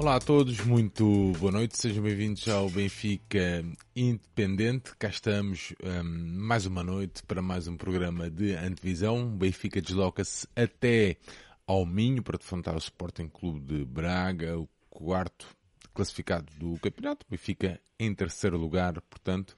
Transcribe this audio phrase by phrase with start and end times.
[0.00, 3.62] Olá a todos, muito boa noite, sejam bem-vindos ao Benfica
[3.94, 4.96] Independente.
[4.98, 9.26] Cá estamos um, mais uma noite para mais um programa de antevisão.
[9.26, 11.18] O Benfica desloca-se até
[11.66, 15.46] ao Minho para defrontar o Sporting Clube de Braga, o quarto
[15.92, 17.26] classificado do campeonato.
[17.26, 19.54] O Benfica em terceiro lugar, portanto,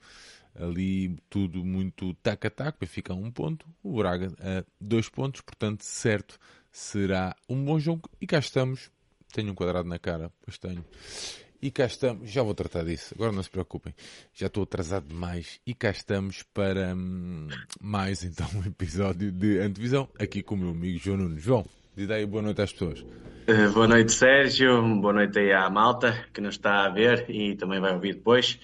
[0.56, 2.80] ali tudo muito tac-a-tac.
[2.80, 6.36] Benfica a um ponto, o Braga a dois pontos, portanto, certo,
[6.72, 8.10] será um bom jogo.
[8.20, 8.90] E cá estamos
[9.32, 10.84] tenho um quadrado na cara, pois tenho.
[11.60, 13.94] E cá estamos, já vou tratar disso, agora não se preocupem,
[14.34, 15.60] já estou atrasado demais.
[15.64, 17.46] E cá estamos para hum,
[17.80, 21.42] mais então um episódio de Antevisão, aqui com o meu amigo João Nunes.
[21.42, 21.64] João,
[21.96, 23.00] diz aí boa noite às pessoas.
[23.00, 27.54] Uh, boa noite, Sérgio, boa noite aí à malta que nos está a ver e
[27.54, 28.58] também vai ouvir depois.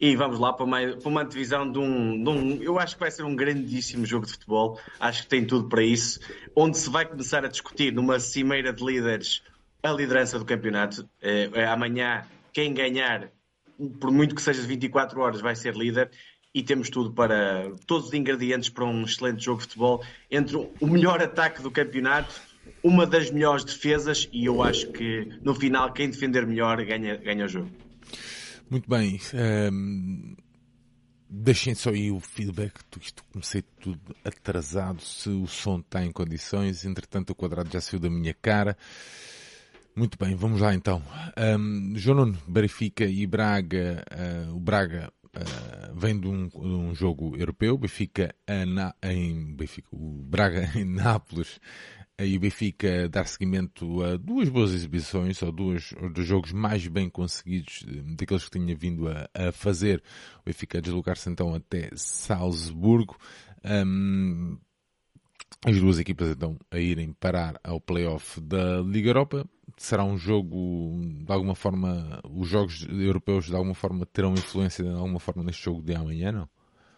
[0.00, 2.62] E vamos lá para uma, para uma de um, de um.
[2.62, 4.78] Eu acho que vai ser um grandíssimo jogo de futebol.
[5.00, 6.20] Acho que tem tudo para isso.
[6.54, 9.42] Onde se vai começar a discutir numa cimeira de líderes
[9.84, 11.08] a liderança do campeonato.
[11.20, 13.30] É, amanhã, quem ganhar,
[14.00, 16.10] por muito que seja de 24 horas, vai ser líder.
[16.54, 20.86] E temos tudo para todos os ingredientes para um excelente jogo de futebol entre o
[20.86, 22.32] melhor ataque do campeonato,
[22.82, 27.44] uma das melhores defesas, e eu acho que no final quem defender melhor ganha, ganha
[27.44, 27.70] o jogo.
[28.70, 29.20] Muito bem.
[29.34, 30.36] Um, ehm,
[31.28, 36.84] deixem só aí o feedback, isto comecei tudo atrasado, se o som está em condições,
[36.84, 38.76] entretanto o quadrado já saiu da minha cara.
[39.96, 41.00] Muito bem, vamos lá então.
[41.38, 46.92] Um, João Nuno, Benfica e Braga, uh, o Braga uh, vem de um, de um,
[46.92, 51.60] jogo europeu, Benfica em Benfica, o Braga em Nápoles
[52.18, 57.08] e o Benfica dar seguimento a duas boas exibições, ou duas dos jogos mais bem
[57.08, 57.84] conseguidos
[58.16, 60.02] daqueles que tinha vindo a, a fazer.
[60.40, 63.16] O Benfica deslocar-se então até Salzburgo.
[63.64, 64.58] Um,
[65.64, 69.46] as duas equipas então a irem parar ao playoff da Liga Europa.
[69.76, 74.90] Será um jogo, de alguma forma, os jogos europeus de alguma forma terão influência de
[74.90, 76.48] alguma forma neste jogo de amanhã, não?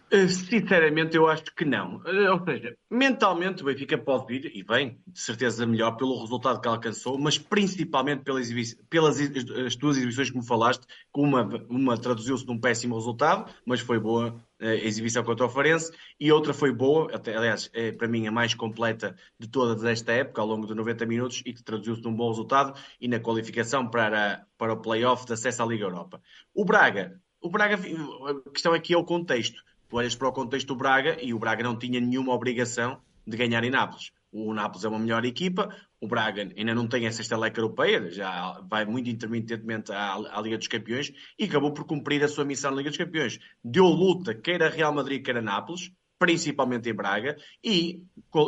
[0.09, 2.00] Eh, sinceramente, eu acho que não.
[2.06, 6.61] Eh, ou seja, mentalmente o Benfica pode vir, e bem, de certeza melhor pelo resultado
[6.61, 8.49] que alcançou, mas principalmente pelas,
[8.89, 14.41] pelas as exibições que me falaste, uma, uma traduziu-se num péssimo resultado, mas foi boa
[14.61, 15.91] eh, a exibição contra o Farense,
[16.21, 20.12] e outra foi boa, até, aliás, é para mim a mais completa de todas esta
[20.12, 23.88] época, ao longo de 90 minutos, e que traduziu-se num bom resultado e na qualificação
[23.91, 26.23] para, para o play-off de acesso à Liga Europa.
[26.55, 30.69] O Braga, o Braga, a questão aqui é o contexto tu olhas para o contexto
[30.69, 34.12] do Braga e o Braga não tinha nenhuma obrigação de ganhar em Nápoles.
[34.32, 38.60] O Nápoles é uma melhor equipa, o Braga ainda não tem essa estaleca europeia, já
[38.69, 42.70] vai muito intermitentemente à, à, Liga dos Campeões e acabou por cumprir a sua missão
[42.70, 43.38] na Liga dos Campeões.
[43.64, 48.02] Deu luta, quer a Real Madrid, quer a Nápoles, principalmente em Braga, e,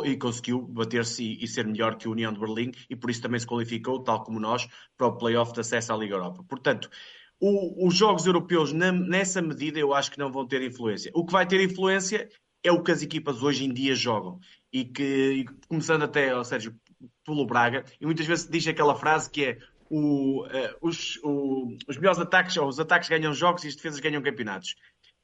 [0.05, 3.21] e conseguiu bater-se e, e, ser melhor que a União de Berlim, e por isso
[3.21, 4.67] também se qualificou, tal como nós,
[4.97, 6.43] para o playoff de acesso à Liga Europa.
[6.47, 6.89] Portanto,
[7.39, 11.11] o, os jogos europeus, na, nessa medida, eu acho que não vão ter influência.
[11.13, 12.29] O que vai ter influência
[12.63, 14.39] é o que as equipas hoje em dia jogam.
[14.71, 16.75] E que, começando até, ou Sérgio,
[17.25, 19.57] pelo Braga, e muitas vezes diz aquela frase que é
[19.89, 20.49] o, uh,
[20.81, 24.75] os, o, os melhores ataques, ou os ataques ganham jogos e as defesas ganham campeonatos.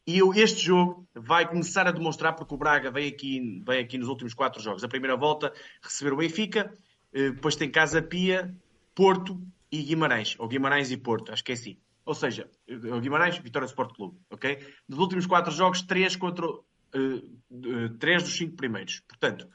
[0.07, 3.97] E eu, este jogo vai começar a demonstrar, porque o Braga vem aqui, vem aqui
[3.97, 4.83] nos últimos quatro jogos.
[4.83, 6.73] A primeira volta, receber o Benfica,
[7.13, 8.55] uh, depois tem Casa Pia,
[8.95, 11.77] Porto e Guimarães, ou Guimarães e Porto, acho que é assim.
[12.05, 14.59] Ou seja, o Guimarães, Vitória Sport Clube, ok?
[14.87, 19.01] Dos últimos quatro jogos, três contra uh, três dos cinco primeiros.
[19.07, 19.49] Portanto,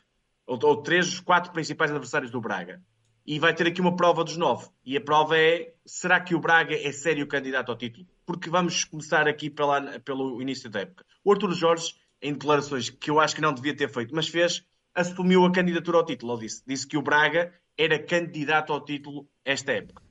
[0.47, 2.83] ou, ou três dos quatro principais adversários do Braga.
[3.25, 4.69] E vai ter aqui uma prova dos nove.
[4.84, 8.06] E a prova é: será que o Braga é sério candidato ao título?
[8.27, 11.05] Porque vamos começar aqui pela, pelo início da época.
[11.22, 14.65] O Arthur Jorge, em declarações que eu acho que não devia ter feito, mas fez,
[14.93, 16.32] assumiu a candidatura ao título.
[16.32, 20.09] Ou disse, disse que o Braga era candidato ao título esta época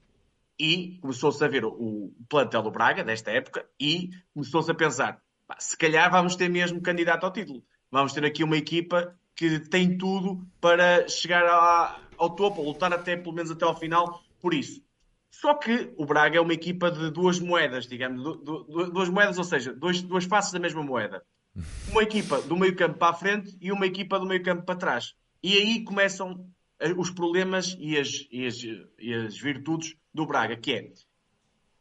[0.60, 5.22] e começou-se a ver o, plantel do Braga, desta época, e começou-se a pensar:
[5.58, 7.64] se calhar vamos ter mesmo candidato ao título.
[7.92, 13.16] Vamos ter aqui uma equipa que tem tudo para chegar a, ao topo, lutar até
[13.16, 14.84] pelo menos até ao final, por isso.
[15.32, 19.74] Só que o Braga é uma equipa de duas moedas, digamos, duas moedas, ou seja,
[19.74, 21.24] dois, duas faces da mesma moeda.
[21.90, 24.76] Uma equipa do meio campo para a frente e uma equipa do meio campo para
[24.76, 25.16] trás.
[25.42, 26.48] E aí começam
[26.80, 28.62] eh, os problemas e as, e as,
[29.00, 30.92] e as virtudes do Braga, que é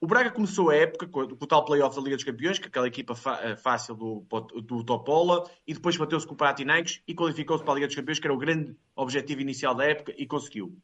[0.00, 2.86] o Braga começou a época com, o tal playoff da Liga dos Campeões, que aquela
[2.86, 4.26] equipa eh, fácil do,
[4.62, 8.20] do Topola, e depois bateu-se com o Panathinaikos e qualificou-se para a Liga dos Campeões,
[8.20, 10.78] que era o grande objetivo inicial da época, e conseguiu.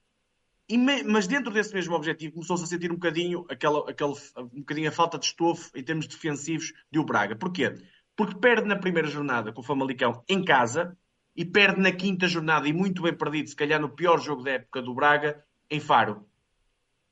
[0.68, 4.60] E me, mas dentro desse mesmo objetivo começou-se a sentir um bocadinho, aquela, aquele, um
[4.60, 7.36] bocadinho a falta de estofo em termos defensivos de o Braga.
[7.36, 7.72] Porquê?
[8.16, 10.98] Porque perde na primeira jornada com o Famalicão em casa
[11.36, 14.52] e perde na quinta jornada, e muito bem perdido, se calhar no pior jogo da
[14.52, 16.26] época do Braga, em Faro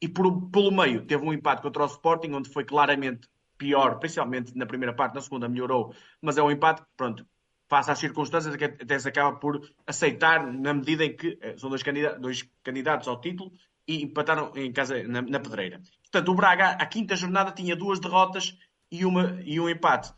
[0.02, 4.56] e por, pelo meio teve um empate contra o Sporting, onde foi claramente pior, principalmente
[4.56, 7.24] na primeira parte, na segunda melhorou, mas é um empate, pronto,
[7.68, 11.70] face às circunstâncias, que até se acaba por aceitar na medida em que eh, são
[11.70, 13.52] dois candidatos, dois candidatos ao título
[13.86, 15.80] e empataram em casa na, na Pedreira.
[16.02, 18.58] Portanto, o Braga, à quinta jornada, tinha duas derrotas
[18.90, 20.12] e, uma, e um empate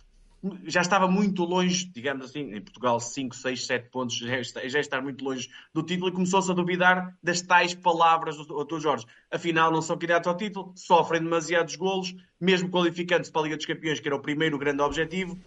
[0.65, 4.79] já estava muito longe, digamos assim, em Portugal 5, 6, 7 pontos, já está, já
[4.79, 8.79] está muito longe do título e começou-se a duvidar das tais palavras do Dr.
[8.79, 9.07] Jorge.
[9.31, 13.67] Afinal, não são candidatos ao título, sofrem demasiados golos, mesmo qualificando-se para a Liga dos
[13.67, 15.39] Campeões, que era o primeiro grande objetivo,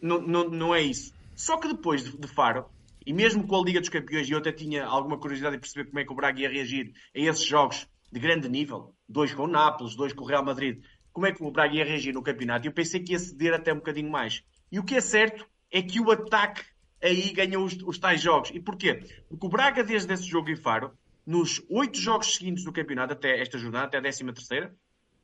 [0.00, 1.14] não, não, não é isso.
[1.34, 2.66] Só que depois de, de Faro,
[3.06, 5.86] e mesmo com a Liga dos Campeões, e eu até tinha alguma curiosidade em perceber
[5.86, 9.44] como é que o Braga ia reagir a esses jogos de grande nível, dois com
[9.44, 10.82] o Nápoles, dois com o Real Madrid,
[11.14, 12.66] como é que o Braga ia reagir no campeonato.
[12.66, 14.42] Eu pensei que ia ceder até um bocadinho mais.
[14.70, 16.62] E o que é certo é que o ataque
[17.00, 18.50] aí ganhou os, os tais jogos.
[18.52, 19.00] E porquê?
[19.28, 20.92] Porque o Braga, desde esse jogo em Faro,
[21.24, 24.74] nos oito jogos seguintes do campeonato, até esta jornada, até a décima terceira,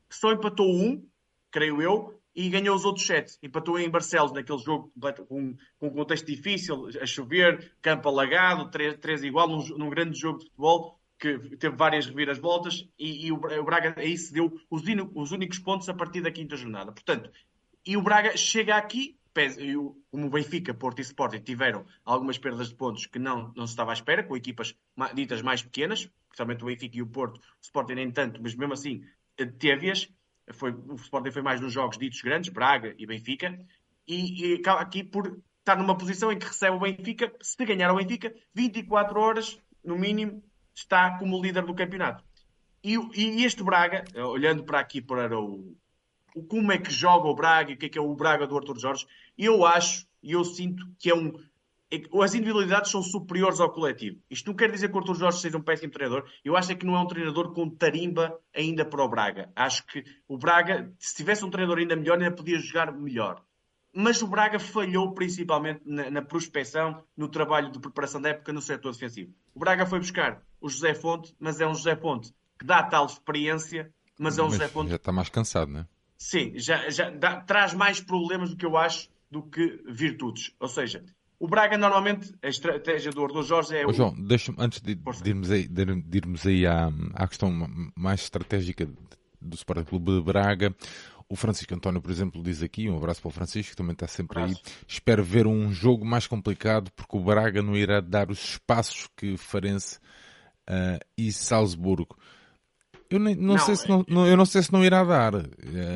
[0.09, 1.05] só empatou um,
[1.51, 3.37] creio eu, e ganhou os outros sete.
[3.43, 4.93] Empatou em Barcelos, naquele jogo
[5.27, 10.17] com, com um contexto difícil, a chover, campo alagado, três, três igual, num, num grande
[10.17, 14.59] jogo de futebol que teve várias reviravoltas e, e o, o Braga aí se deu
[14.71, 14.81] os,
[15.13, 16.91] os, únicos pontos a partir da quinta jornada.
[16.91, 17.29] Portanto,
[17.85, 19.19] e o Braga chega aqui,
[20.09, 23.73] como o Benfica, Porto e Sporting tiveram algumas perdas de pontos que não, não se
[23.73, 24.75] estava à espera, com equipas
[25.13, 28.73] ditas mais pequenas, principalmente o Benfica e o Porto, o Sporting nem tanto, mas mesmo
[28.73, 29.05] assim
[29.37, 30.09] eh, teve-as.
[30.53, 33.63] Foi, o Sporting foi mais nos jogos ditos grandes, Braga e Benfica,
[34.07, 37.93] e, e acaba aqui por estar numa posição em que recebe o Benfica, se ganhar
[37.93, 42.23] o Benfica, 24 horas, no mínimo, está como líder do campeonato.
[42.83, 45.75] E, e este Braga, olhando para aqui para o,
[46.35, 48.47] o, como é que joga o Braga e o que é que é o Braga
[48.47, 49.05] do Arthur Jorge,
[49.37, 51.33] eu acho e eu sinto que é um.
[51.93, 54.21] É as individualidades são superiores ao coletivo.
[54.29, 56.25] Isto não quer dizer que o Arthur Jorge seja um péssimo treinador.
[56.43, 59.51] Eu acho é que não é um treinador com tarimba ainda para o Braga.
[59.55, 63.43] Acho que o Braga, se tivesse um treinador ainda melhor, ainda podia jogar melhor
[63.93, 68.61] mas o Braga falhou principalmente na, na prospecção, no trabalho de preparação da época no
[68.61, 69.33] setor defensivo.
[69.53, 73.05] O Braga foi buscar o José Fonte, mas é um José Fonte que dá tal
[73.05, 74.89] experiência, mas é um mas José Fonte.
[74.89, 75.87] Já está mais cansado, não é?
[76.17, 80.53] Sim, já, já dá, traz mais problemas do que eu acho do que virtudes.
[80.59, 81.03] Ou seja,
[81.39, 83.87] o Braga normalmente, a estratégia do Arthur Jorge é.
[83.87, 84.15] Ô, João,
[84.59, 87.51] antes de, de, irmos aí, de, de irmos aí à, à questão
[87.97, 88.87] mais estratégica
[89.41, 90.75] do Sporting Clube de Braga,
[91.31, 94.05] o Francisco António, por exemplo, diz aqui, um abraço para o Francisco, que também está
[94.05, 94.53] sempre aí.
[94.85, 99.37] Espero ver um jogo mais complicado, porque o Braga não irá dar os espaços que
[99.37, 99.97] Farense
[100.69, 102.17] uh, e Salzburgo.
[103.09, 105.35] Eu nem, não, não, sei se não, não, eu não sei se não irá dar.
[105.35, 105.45] Uh,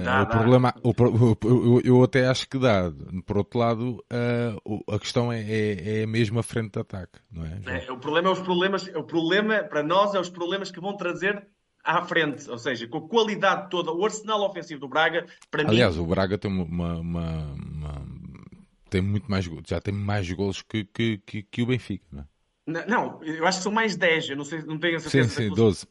[0.05, 0.93] dá, o problema, o,
[1.43, 2.89] eu, eu, até acho que dá.
[3.25, 4.03] Por outro lado,
[4.65, 7.85] uh, a questão é, é, é a mesma frente de ataque, não é?
[7.85, 7.91] é?
[7.91, 8.87] O problema é os problemas.
[8.87, 11.45] O problema para nós é os problemas que vão trazer
[11.85, 15.69] à frente, ou seja, com a qualidade toda, o arsenal ofensivo do Braga, para Aliás,
[15.69, 15.75] mim.
[15.75, 18.05] Aliás, o Braga tem uma, uma, uma,
[18.89, 22.85] tem muito mais já tem mais gols que, que, que, que o Benfica, não é?
[22.87, 25.29] Não, eu acho que são mais 10, eu não, sei, não tenho a certeza.
[25.29, 25.85] Sim, sim, 12.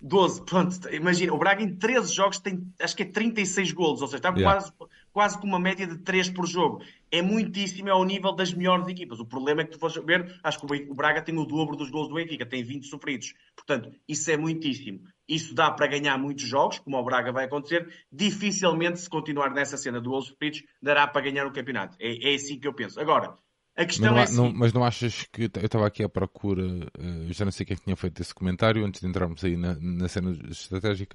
[0.00, 4.08] 12, pronto, imagina, o Braga em 13 jogos tem, acho que é 36 golos, ou
[4.08, 4.60] seja, está yeah.
[4.60, 4.72] quase,
[5.12, 6.82] quase com uma média de 3 por jogo.
[7.10, 9.20] É muitíssimo ao nível das melhores equipas.
[9.20, 11.90] O problema é que tu fores ver, acho que o Braga tem o dobro dos
[11.90, 13.34] gols do Benfica, tem 20 sofridos.
[13.54, 15.00] Portanto, isso é muitíssimo.
[15.28, 17.88] Isso dá para ganhar muitos jogos, como o Braga vai acontecer.
[18.12, 21.96] Dificilmente, se continuar nessa cena de gols sofridos, dará para ganhar o campeonato.
[22.00, 23.00] É, é assim que eu penso.
[23.00, 23.36] Agora,
[23.76, 24.36] a questão mas não, é assim.
[24.36, 26.62] não, mas não achas que eu estava aqui à procura,
[27.26, 29.76] eu já não sei quem é tinha feito esse comentário antes de entrarmos aí na,
[29.78, 31.14] na cena estratégica,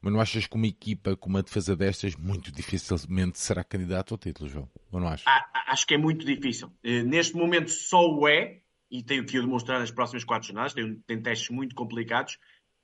[0.00, 4.18] mas não achas que uma equipa com uma defesa destas muito dificilmente será candidato ao
[4.18, 4.68] título, João?
[4.90, 5.24] Ou não achas?
[5.68, 6.70] Acho que é muito difícil.
[6.84, 10.74] Eh, neste momento só o é, e tenho que o demonstrar nas próximas quatro jornadas,
[10.74, 12.36] tem, tem testes muito complicados,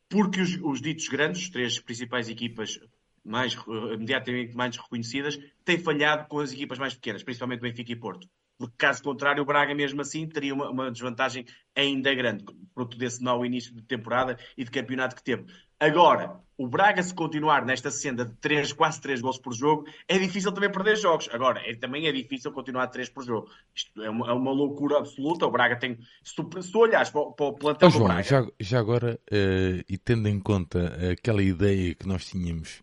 [0.08, 2.78] porque os, os ditos grandes, as três principais equipas
[3.24, 3.54] mais
[3.92, 8.26] imediatamente mais reconhecidas, têm falhado com as equipas mais pequenas, principalmente Benfica e Porto
[8.58, 13.22] porque caso contrário o Braga mesmo assim teria uma, uma desvantagem ainda grande, fruto desse
[13.22, 15.46] mau início de temporada e de campeonato que teve.
[15.78, 20.18] Agora, o Braga se continuar nesta senda de 3, quase 3 gols por jogo, é
[20.18, 21.28] difícil também perder jogos.
[21.32, 23.48] Agora, é, também é difícil continuar a 3 por jogo.
[23.74, 25.46] Isto é uma, é uma loucura absoluta.
[25.46, 25.98] O Braga tem...
[26.22, 28.22] Se tu, se tu olhares para, para o plantel oh, João, Braga...
[28.22, 32.82] Já, já agora, uh, e tendo em conta aquela ideia que nós tínhamos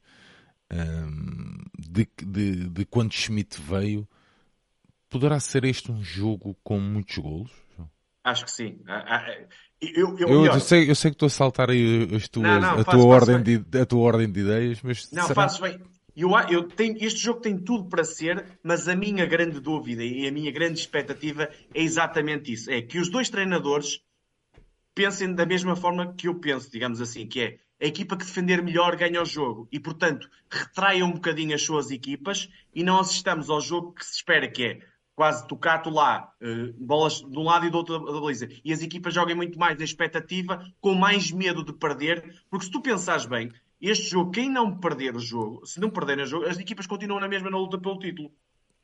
[0.71, 4.07] um, de, de, de quando Schmidt veio
[5.15, 7.51] Poderá ser este um jogo com muitos golos?
[8.21, 8.81] Acho que sim.
[9.81, 12.61] Eu, eu, eu, eu, sei, eu sei que estou a saltar aí as tuas, não,
[12.61, 15.11] não, a, tua ordem de, a tua ordem de ideias, mas.
[15.11, 15.35] Não, será...
[15.35, 15.79] fazes bem.
[16.15, 20.25] Eu, eu tenho, este jogo tem tudo para ser, mas a minha grande dúvida e
[20.25, 24.01] a minha grande expectativa é exatamente isso: é que os dois treinadores
[24.93, 28.63] pensem da mesma forma que eu penso, digamos assim, que é a equipa que defender
[28.63, 29.67] melhor ganha o jogo.
[29.69, 34.15] E, portanto, retraiam um bocadinho as suas equipas e não assistamos ao jogo que se
[34.15, 34.79] espera, que é
[35.15, 38.49] quase tocato lá, uh, bolas de um lado e do outro da baliza.
[38.63, 42.71] E as equipas joguem muito mais na expectativa, com mais medo de perder, porque se
[42.71, 46.45] tu pensares bem, este jogo, quem não perder o jogo, se não perder o jogo,
[46.45, 48.31] as equipas continuam na mesma na luta pelo título.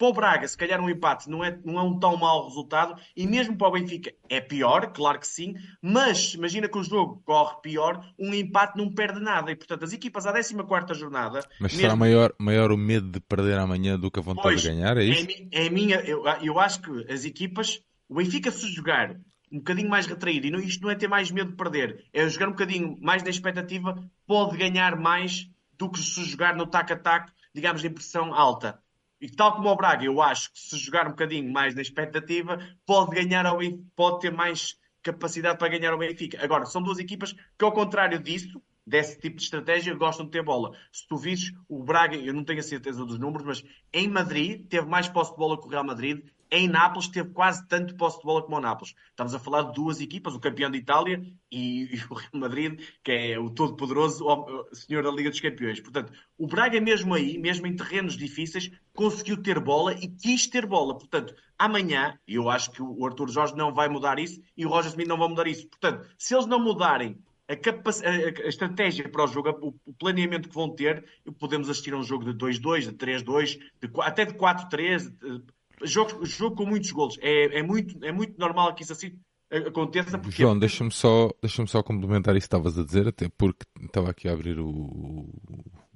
[0.01, 3.00] Para o Braga, se calhar um empate não é, não é um tão mau resultado,
[3.15, 7.22] e mesmo para o Benfica é pior, claro que sim, mas imagina que o jogo
[7.24, 11.41] corre pior, um empate não perde nada, e portanto as equipas à 14 jornada.
[11.60, 11.81] Mas mesmo...
[11.81, 14.98] será maior, maior o medo de perder amanhã do que a vontade pois, de ganhar?
[14.98, 15.27] É isso?
[15.51, 17.79] É, é minha, eu, eu acho que as equipas,
[18.10, 19.15] o Benfica se jogar
[19.51, 22.27] um bocadinho mais retraído, e não, isto não é ter mais medo de perder, é
[22.27, 27.31] jogar um bocadinho mais na expectativa, pode ganhar mais do que se jogar no tac-a-tac,
[27.53, 28.81] digamos, em pressão alta.
[29.22, 32.58] E tal como o Braga, eu acho que se jogar um bocadinho mais na expectativa,
[32.88, 33.60] pode ganhar ao
[33.96, 36.44] pode ter mais capacidade para ganhar ao Benfica.
[36.44, 40.44] Agora, são duas equipas que, ao contrário disso, desse tipo de estratégia, gostam de ter
[40.44, 40.75] bola.
[40.92, 43.63] Se tu vires o Braga, eu não tenho a certeza dos números, mas
[43.94, 47.65] em Madrid teve mais posse de bola que o Real Madrid em Nápoles teve quase
[47.67, 48.93] tanto posse de bola como o Nápoles.
[49.10, 52.81] Estamos a falar de duas equipas, o campeão de Itália e, e o Real Madrid,
[53.01, 54.25] que é o todo-poderoso
[54.74, 55.79] senhor da Liga dos Campeões.
[55.79, 60.65] Portanto, o Braga mesmo aí, mesmo em terrenos difíceis, conseguiu ter bola e quis ter
[60.65, 60.98] bola.
[60.98, 64.89] Portanto, amanhã, eu acho que o Arthur Jorge não vai mudar isso e o Roger
[64.91, 65.70] Smith não vai mudar isso.
[65.70, 67.17] Portanto, se eles não mudarem
[67.48, 71.05] a, a, a, estratégia para o jogo, o, planeamento que vão ter,
[71.39, 73.60] podemos assistir a um jogo de 2-2, de 3-2,
[74.00, 75.43] até de 4-3,
[75.84, 77.18] jogo, jogo com muitos golos.
[77.22, 79.18] É, é, muito, é muito normal que isso assim
[79.52, 80.18] aconteça.
[80.18, 80.42] Porque...
[80.42, 84.28] João, deixa-me só, deixa só complementar isso que estavas a dizer, até porque estava aqui
[84.28, 85.30] a abrir o,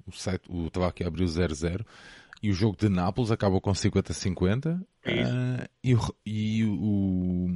[0.06, 1.84] o site, o, estava aqui a abrir o 00
[2.42, 7.46] e o jogo de Nápoles acabou com 50-50 é uh, e, o, e o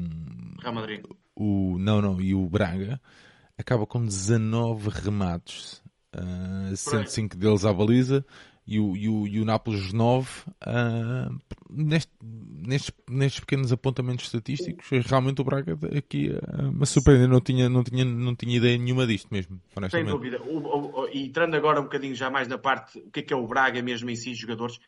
[0.60, 1.04] Real Madrid.
[1.36, 3.00] O, não, não, e o Braga
[3.58, 5.82] acaba com 19 remates,
[6.16, 8.24] uh, 105 deles à baliza
[8.70, 11.36] e o, e o, e o Nápoles 9, uh,
[11.68, 17.68] neste, nestes, nestes pequenos apontamentos estatísticos, realmente o Braga aqui uh, me surpreendeu, não tinha,
[17.68, 19.60] não, tinha, não tinha ideia nenhuma disto mesmo,
[19.90, 20.40] Sem dúvida.
[20.42, 23.34] O, o, e entrando agora um bocadinho já mais na parte, o que é que
[23.34, 24.78] é o Braga mesmo em si, jogadores,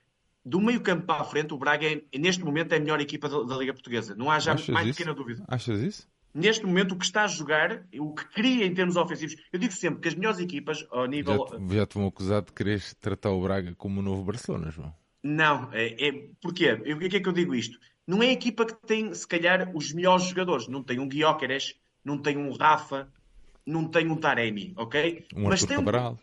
[0.45, 3.29] do meio campo para a frente, o Braga é, neste momento é a melhor equipa
[3.29, 4.15] da, da Liga Portuguesa.
[4.15, 4.99] Não há já Achas mais isso?
[4.99, 5.43] pequena dúvida.
[5.49, 6.09] Achas isso?
[6.35, 9.37] Neste momento o que está a jogar, o que cria em termos ofensivos.
[9.53, 11.47] Eu digo sempre que as melhores equipas ao nível.
[11.51, 14.71] Já te, já te vão acusar de querer tratar o Braga como o novo Barcelona,
[14.71, 14.95] João.
[15.23, 16.73] Não, é, é porquê?
[16.73, 17.79] O que é que eu digo isto?
[18.07, 20.67] Não é a equipa que tem, se calhar, os melhores jogadores.
[20.67, 23.09] Não tem um Guióqueres, não tem um Rafa,
[23.65, 25.25] não tem um Taremi, ok?
[25.35, 25.85] Um Mas tem um...
[25.85, 26.19] Cabral.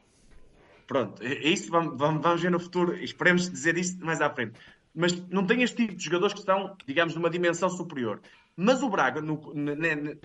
[0.86, 2.96] Pronto, é, é isso vamos, vamos ver no futuro.
[3.02, 4.60] Esperemos dizer isto mais à frente.
[4.94, 8.20] Mas não tem este tipo de jogadores que estão, digamos, numa dimensão superior.
[8.62, 9.40] Mas o Braga, no,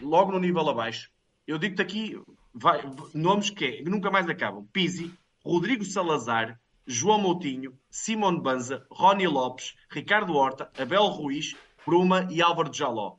[0.02, 1.08] logo no nível abaixo,
[1.46, 2.20] eu digo-te aqui
[2.52, 2.82] vai,
[3.14, 5.14] nomes que é, nunca mais acabam: Pizzi,
[5.44, 11.54] Rodrigo Salazar, João Moutinho, Simone Banza, Rony Lopes, Ricardo Horta, Abel Ruiz,
[11.86, 13.18] Bruma e Álvaro Jaló.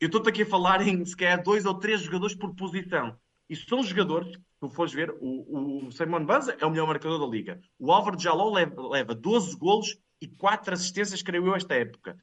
[0.00, 3.14] Eu estou-te aqui a falar em se calhar dois ou três jogadores por posição.
[3.46, 7.26] E são jogadores, tu fores ver, o, o Simone Banza é o melhor marcador da
[7.26, 7.60] liga.
[7.78, 12.16] O Álvaro Jaló leva, leva 12 golos e 4 assistências, creio eu, esta época.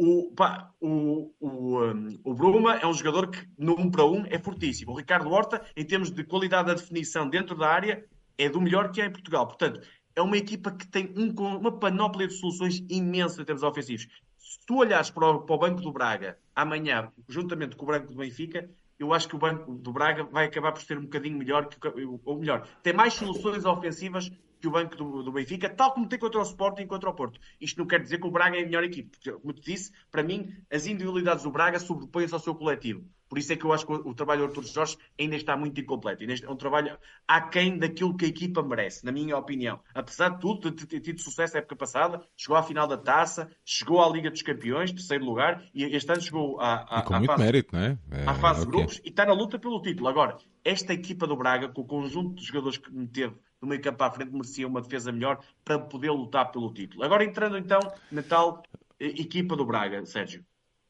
[0.00, 4.26] O, pá, o, o, um, o Bruma é um jogador que no 1 para 1
[4.26, 4.92] é fortíssimo.
[4.92, 8.06] O Ricardo Horta, em termos de qualidade da definição dentro da área,
[8.38, 9.48] é do melhor que há em Portugal.
[9.48, 9.80] Portanto,
[10.14, 14.06] é uma equipa que tem um, uma panóplia de soluções imensa em termos ofensivos.
[14.36, 18.12] Se tu olhares para o, para o Banco do Braga amanhã, juntamente com o Banco
[18.12, 21.36] do Benfica, eu acho que o Banco do Braga vai acabar por ser um bocadinho
[21.36, 21.76] melhor, que,
[22.24, 26.18] ou melhor, tem mais soluções ofensivas que o banco do, do, Benfica, tal como tem
[26.18, 27.40] contra o Sporting e contra o Porto.
[27.60, 29.92] Isto não quer dizer que o Braga é a melhor equipe, porque, como te disse,
[30.10, 33.04] para mim, as individualidades do Braga sobrepõem-se ao seu coletivo.
[33.28, 35.56] Por isso é que eu acho que o, o trabalho do Artur Jorge ainda está
[35.56, 36.22] muito incompleto.
[36.22, 39.80] Ainda é um trabalho aquém daquilo que a equipa merece, na minha opinião.
[39.94, 43.50] Apesar de tudo, de ter tido sucesso na época passada, chegou à final da taça,
[43.64, 47.42] chegou à Liga dos Campeões, terceiro lugar, e este ano chegou à, à, à fase,
[47.42, 47.98] mérito, não é?
[48.10, 48.70] é à fase okay.
[48.70, 50.08] de grupos e está na luta pelo título.
[50.08, 53.82] Agora, esta equipa do Braga, com o conjunto de jogadores que me teve do meio
[53.82, 57.04] campo à frente merecia uma defesa melhor para poder lutar pelo título.
[57.04, 58.62] Agora entrando então na tal
[58.98, 60.44] eh, equipa do Braga, Sérgio.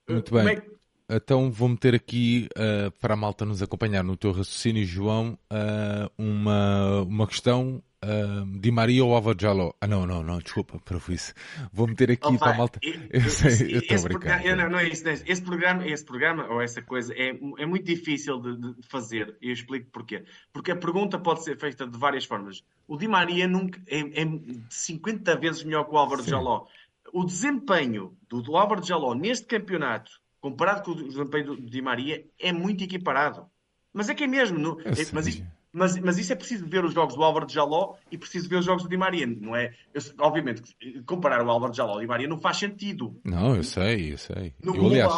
[0.09, 0.57] Muito bem.
[0.57, 0.78] É...
[1.11, 6.11] Então vou meter aqui uh, para a malta nos acompanhar no teu raciocínio, João, uh,
[6.19, 9.73] uma, uma questão Uh, Di Maria ou Ava Jaló?
[9.81, 11.35] Ah, não, não, não, desculpa, para isso.
[11.73, 12.81] Vou meter aqui Opa, para a malta.
[13.11, 14.57] Eu sei, eu estou brincando.
[14.57, 15.25] Não, não é isso, não é isso.
[15.27, 19.49] Esse programa, esse programa ou essa coisa é, é muito difícil de, de, fazer e
[19.49, 20.25] eu explico porquê.
[20.53, 22.63] Porque a pergunta pode ser feita de várias formas.
[22.87, 24.27] O Di Maria nunca, é, é
[24.71, 26.31] 50 vezes melhor que o Álvaro Sim.
[26.31, 26.67] Jaló.
[27.13, 32.25] O desempenho do, do Álvaro Jaló neste campeonato, comparado com o desempenho do Di Maria,
[32.39, 33.47] é muito equiparado.
[33.93, 34.59] Mas é que é mesmo.
[34.59, 37.55] No, é, mas isto, Mas, mas isso é preciso ver os jogos do Álvaro de
[37.55, 39.75] Jaló e preciso ver os jogos do Di Maria, não é?
[39.93, 40.63] Eu, obviamente,
[41.07, 43.19] comparar o Álvaro de Jaló e o Di Maria não faz sentido.
[43.25, 44.55] Não, eu sei, eu sei.
[44.63, 45.13] No eu, aliás,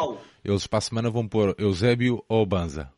[0.45, 2.91] eles para a semana vão pôr Eusébio ou Banza.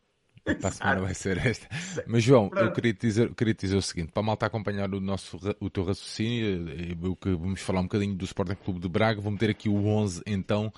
[0.59, 1.69] Para a semana vai ser esta.
[2.05, 4.47] Mas João, eu queria te dizer, queria te dizer o seguinte, para mal estar a
[4.47, 8.55] acompanhar o, nosso, o teu raciocínio, eh, o que vamos falar um bocadinho do Sporting
[8.55, 10.69] Clube de Braga, vou meter aqui o 11 então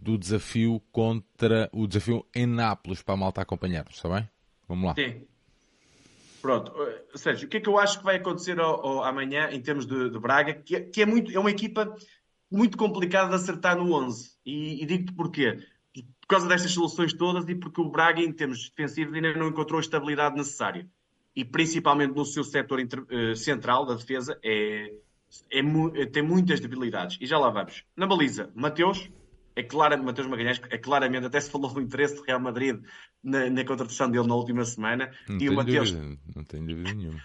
[0.00, 4.28] do desafio contra o desafio em Nápoles para a malta acompanhar, está bem?
[4.68, 4.94] Vamos lá.
[4.94, 5.22] Sim.
[6.40, 9.50] Pronto, uh, Sérgio, o que é que eu acho que vai acontecer ao, ao, amanhã
[9.50, 11.94] em termos de, de Braga, que é, que é, muito, é uma equipa
[12.50, 14.30] muito complicada de acertar no 11.
[14.46, 15.58] E, e digo-te porquê.
[15.92, 19.78] Por causa destas soluções todas e porque o Braga, em termos defensivos, ainda não encontrou
[19.78, 20.88] a estabilidade necessária.
[21.34, 24.92] E principalmente no seu setor inter, uh, central da defesa, é,
[25.50, 27.18] é, tem muitas debilidades.
[27.20, 27.84] E já lá vamos.
[27.96, 29.10] Na baliza, Mateus,
[29.58, 32.80] é claro, Mateus Magalhães, é claramente, até se falou do interesse do Real Madrid
[33.22, 35.10] na, na contratação dele na última semana.
[35.28, 37.20] Não e o Mateus, dúvida, não tenho dúvida nenhuma.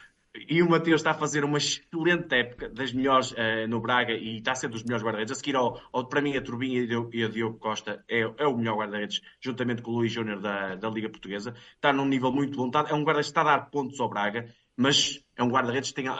[0.49, 4.37] E o Mateus está a fazer uma excelente época, das melhores uh, no Braga e
[4.37, 5.31] está a ser dos melhores guarda-redes.
[5.31, 8.57] A seguir, ao, ao, para mim, a Turbinha e a Diogo Costa é, é o
[8.57, 11.53] melhor guarda-redes, juntamente com o Luís Júnior da, da Liga Portuguesa.
[11.75, 12.65] Está num nível muito bom.
[12.65, 15.91] Está, é um guarda-redes que está a dar pontos ao Braga, mas é um guarda-redes
[15.91, 16.11] que tem,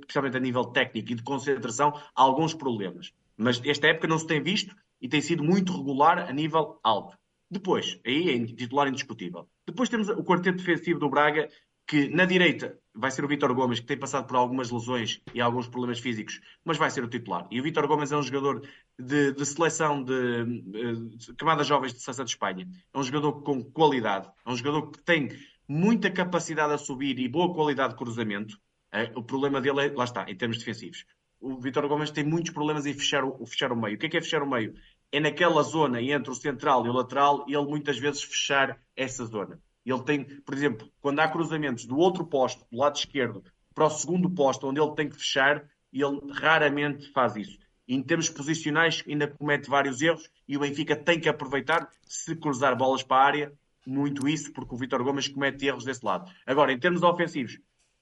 [0.00, 3.14] especialmente a nível técnico e de concentração, alguns problemas.
[3.38, 7.16] Mas esta época não se tem visto e tem sido muito regular a nível alto.
[7.50, 9.48] Depois, aí é titular indiscutível.
[9.66, 11.48] Depois temos o quarteto defensivo do Braga,
[11.86, 15.40] que na direita vai ser o Vítor Gomes, que tem passado por algumas lesões e
[15.40, 17.46] alguns problemas físicos, mas vai ser o titular.
[17.50, 18.66] E o Vítor Gomes é um jogador
[18.98, 22.68] de, de seleção de, de, camadas jovens de seleção de Espanha.
[22.92, 25.28] É um jogador com qualidade, é um jogador que tem
[25.68, 28.58] muita capacidade a subir e boa qualidade de cruzamento.
[28.90, 31.04] É, o problema dele é, lá está, em termos defensivos
[31.40, 33.96] o Vitor Gomes tem muitos problemas em fechar o, fechar o meio.
[33.96, 34.74] O que é, que é fechar o meio?
[35.12, 39.60] É naquela zona entre o central e o lateral ele muitas vezes fechar essa zona.
[39.84, 43.90] Ele tem, por exemplo, quando há cruzamentos do outro posto, do lado esquerdo, para o
[43.90, 47.58] segundo posto, onde ele tem que fechar, ele raramente faz isso.
[47.86, 52.76] Em termos posicionais, ainda comete vários erros e o Benfica tem que aproveitar, se cruzar
[52.76, 53.52] bolas para a área,
[53.86, 56.28] muito isso, porque o Vitor Gomes comete erros desse lado.
[56.44, 57.60] Agora, em termos ofensivos,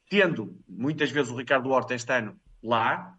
[0.09, 3.15] tendo muitas vezes o Ricardo Horta este ano lá,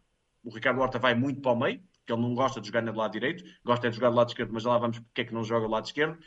[0.45, 2.95] o Ricardo Horta vai muito para o meio, porque ele não gosta de jogar do
[2.95, 5.43] lado direito, gosta de jogar do lado esquerdo, mas lá vamos porque é que não
[5.43, 6.17] joga do lado esquerdo.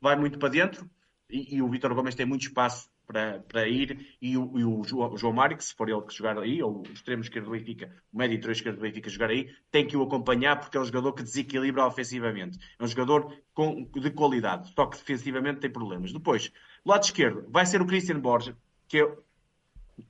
[0.00, 0.90] Vai muito para dentro
[1.30, 4.82] e, e o Vitor Gomes tem muito espaço para, para ir e o, e o,
[4.84, 7.94] João, Mário, que se for ele que jogar aí, ou o extremo esquerdo do Benfica,
[8.12, 10.84] o médio e esquerdo do Benfica jogar aí, tem que o acompanhar porque é um
[10.84, 12.58] jogador que desequilibra ofensivamente.
[12.78, 16.12] É um jogador com, de qualidade, só que defensivamente tem problemas.
[16.12, 16.52] Depois,
[16.84, 18.56] lado esquerdo, vai ser o Christian Borja,
[18.88, 19.16] que é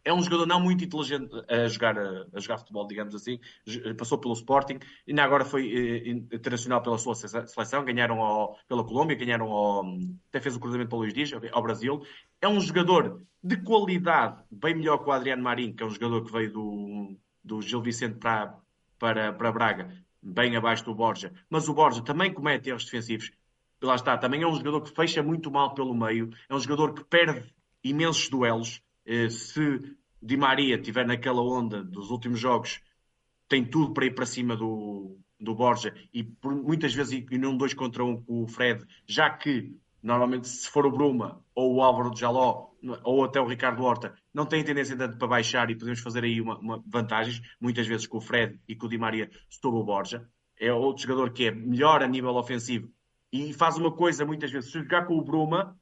[0.05, 3.39] é um jogador não muito inteligente a jogar, a, jogar futebol, digamos assim.
[3.97, 7.85] Passou pelo Sporting, e agora foi eh, internacional pela sua seleção.
[7.85, 9.85] Ganharam ao, pela Colômbia, ganharam ao,
[10.29, 12.03] até fez o cruzamento para Luís Dias, ao Brasil.
[12.41, 16.25] É um jogador de qualidade, bem melhor que o Adriano Marinho, que é um jogador
[16.25, 18.57] que veio do, do Gil Vicente para,
[18.99, 21.33] para, para Braga, bem abaixo do Borja.
[21.51, 23.33] Mas o Borja também comete erros defensivos.
[23.83, 26.95] Lá está, também é um jogador que fecha muito mal pelo meio, é um jogador
[26.95, 27.53] que perde
[27.83, 28.81] imensos duelos
[29.31, 32.81] se Di Maria estiver naquela onda dos últimos jogos,
[33.49, 37.57] tem tudo para ir para cima do, do Borja e por, muitas vezes e num
[37.57, 41.83] dois contra um com o Fred, já que normalmente se for o Bruma ou o
[41.83, 42.71] Álvaro de Jaló
[43.05, 46.41] ou até o Ricardo Horta, não tem tendência tanto para baixar e podemos fazer aí
[46.41, 49.85] uma, uma vantagens, muitas vezes com o Fred e com o Di Maria sobre o
[49.85, 50.27] Borja.
[50.59, 52.89] É outro jogador que é melhor a nível ofensivo
[53.33, 55.77] e faz uma coisa muitas vezes, se jogar com o Bruma,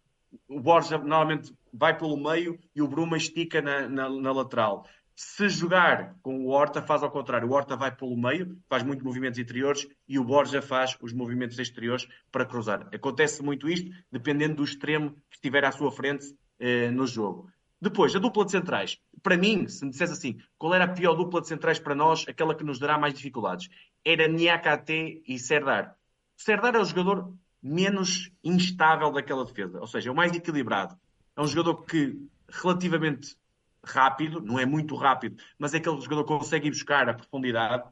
[0.49, 4.87] o Borja normalmente vai pelo meio e o Bruma estica na, na, na, lateral.
[5.15, 7.49] Se jogar com o Horta, faz ao contrário.
[7.49, 11.59] O Horta vai pelo meio, faz muitos movimentos interiores e o Borja faz os movimentos
[11.59, 12.89] exteriores para cruzar.
[12.95, 17.51] Acontece muito isto, dependendo do extremo que estiver à sua frente eh, no jogo.
[17.81, 18.99] Depois, a dupla de centrais.
[19.23, 22.27] Para mim, se me dissesse assim, qual era a pior dupla de centrais para nós,
[22.29, 23.69] aquela que nos dará mais dificuldades?
[24.05, 25.97] Era Niakate e Serdar.
[26.37, 30.97] Serdar é o jogador menos instável daquela defesa, ou seja, é o mais equilibrado.
[31.41, 33.35] É um jogador que, relativamente
[33.83, 37.89] rápido, não é muito rápido, mas é aquele jogador que consegue ir buscar a profundidade,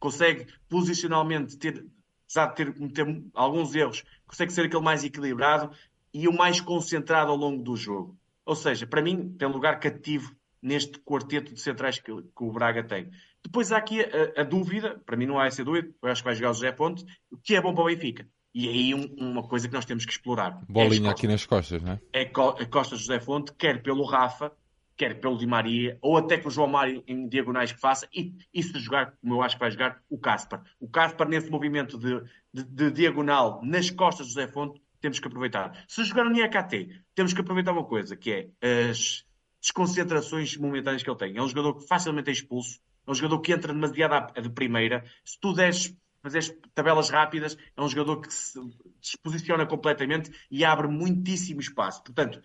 [0.00, 1.86] consegue posicionalmente ter,
[2.24, 5.70] apesar de ter, ter alguns erros, consegue ser aquele mais equilibrado
[6.12, 8.18] e o mais concentrado ao longo do jogo.
[8.44, 12.82] Ou seja, para mim, tem lugar cativo neste quarteto de centrais que, que o Braga
[12.82, 13.12] tem.
[13.44, 16.26] Depois há aqui a, a, dúvida, para mim não há essa dúvida, eu acho que
[16.26, 18.26] vai jogar o José Ponte, o que é bom para o Benfica.
[18.54, 20.60] E aí um, uma coisa que nós temos que explorar.
[20.68, 22.00] Bolinha é aqui nas costas, não é?
[22.12, 24.52] É a Costa José Fonte, quer pelo Rafa,
[24.96, 28.34] quer pelo Di Maria, ou até com o João Mário em diagonais que faça, e,
[28.52, 30.62] e se jogar, como eu acho que vai jogar, o Caspar.
[30.78, 35.84] O Caspar, nesse movimento de, de, de, diagonal nas costas José Fonte, temos que aproveitar.
[35.88, 39.24] Se jogar no NIAKT, temos que aproveitar uma coisa, que é as,
[39.62, 41.36] desconcentrações momentâneas que ele tem.
[41.36, 45.04] É um jogador que facilmente é expulso, é um jogador que entra demasiado de primeira.
[45.24, 48.58] Se tu deres fazer tabelas rápidas, é um jogador que se
[49.00, 52.02] disposiciona completamente e abre muitíssimo espaço.
[52.02, 52.40] Portanto,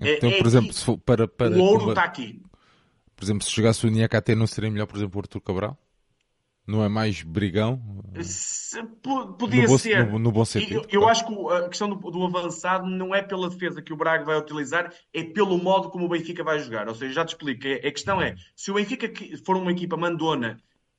[0.00, 2.42] é, então, é, por exemplo, for para, para, o ouro está aqui.
[3.16, 5.78] Por exemplo, se chegasse o Niakate, não seria melhor, por exemplo, o Arthur Cabral?
[6.64, 7.82] Não é mais brigão?
[8.22, 8.80] Se,
[9.36, 10.06] podia no bom, ser.
[10.06, 10.86] No, no bom sentido.
[10.88, 13.96] Eu, eu acho que a questão do, do, avançado não é pela defesa que o
[13.96, 16.88] Braga vai utilizar, é pelo modo como o Benfica vai jogar.
[16.88, 17.66] Ou seja, já te explico.
[17.66, 19.10] A questão é, se o Benfica
[19.44, 20.56] for uma equipa mandona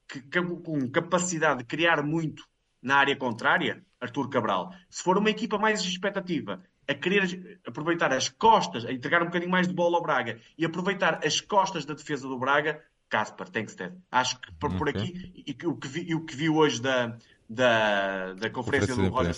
[0.08, 2.44] que, com capacidade de criar muito
[2.82, 4.74] na área contrária, Arthur Cabral.
[4.90, 9.52] Se for uma equipa mais expectativa, a querer aproveitar as costas, a entregar um bocadinho
[9.52, 13.96] mais de bola ao Braga e aproveitar as costas da defesa do Braga, Casper, Tenkstead.
[14.12, 16.82] Acho que por, por aqui, e, e, o que vi, e o que vi hoje
[16.82, 17.16] da,
[17.50, 19.36] da, da conferência do Roger,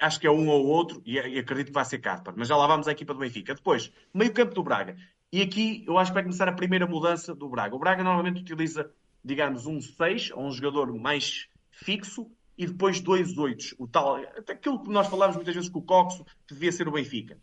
[0.00, 2.34] acho que é um ou outro, e, e, acredito que vai ser Casper.
[2.36, 3.54] Mas já lá vamos à equipa do Benfica.
[3.54, 4.96] Depois, meio campo do Braga.
[5.30, 7.74] E aqui eu acho que vai começar a primeira mudança do Braga.
[7.76, 8.90] O Braga normalmente utiliza,
[9.24, 13.76] digamos, um 6, ou um jogador mais fixo, e depois dois 8.
[13.78, 16.92] O tal, aquilo que nós falámos muitas vezes com o Coxo, que devia ser o
[16.92, 17.38] Benfica.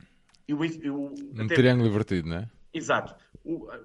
[0.48, 1.56] E o, o, um até...
[1.56, 2.50] triângulo invertido, não é?
[2.74, 3.16] Exato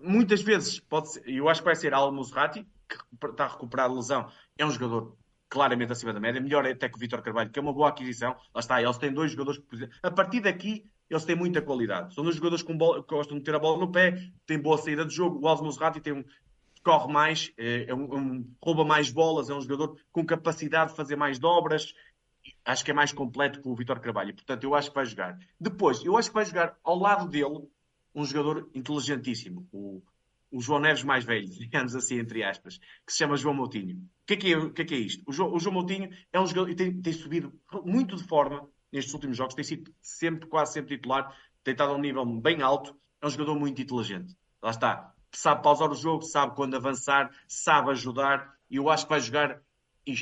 [0.03, 3.91] muitas vezes pode ser, eu acho que vai ser Al Musrati, que está a recuperar
[3.91, 4.29] a lesão,
[4.59, 5.17] é um jogador
[5.49, 8.37] claramente acima da média, melhor até que o Vitor Carvalho, que é uma boa aquisição.
[8.55, 12.15] Lá está, eles têm dois jogadores que, a partir daqui, eles têm muita qualidade.
[12.15, 14.77] São dois jogadores com bola, que gostam de ter a bola no pé, têm boa
[14.79, 15.39] saída de jogo.
[15.41, 16.25] O Al Musrati tem um,
[16.85, 20.97] corre mais, é, é um, um, rouba mais bolas, é um jogador com capacidade de
[20.97, 21.95] fazer mais dobras.
[22.65, 24.35] Acho que é mais completo que o Vitor Carvalho.
[24.35, 25.39] Portanto, eu acho que vai jogar.
[25.59, 27.67] Depois, eu acho que vai jogar ao lado dele
[28.15, 30.03] um jogador inteligentíssimo, o,
[30.53, 33.97] o João Neves mais velho, digamos assim, entre aspas, que se chama João Moutinho.
[33.97, 35.23] O que é, que é, que é, que é isto?
[35.27, 37.53] O João, o João, Moutinho é um jogador que tem, tem, subido
[37.85, 41.97] muito de forma nestes últimos jogos, tem sido sempre, quase sempre titular, tem estado a
[41.97, 44.37] um nível bem alto, é um jogador muito inteligente.
[44.63, 45.14] Lá está.
[45.37, 49.61] Sabe pausar o jogo, sabe quando avançar, sabe ajudar, e eu acho que vai jogar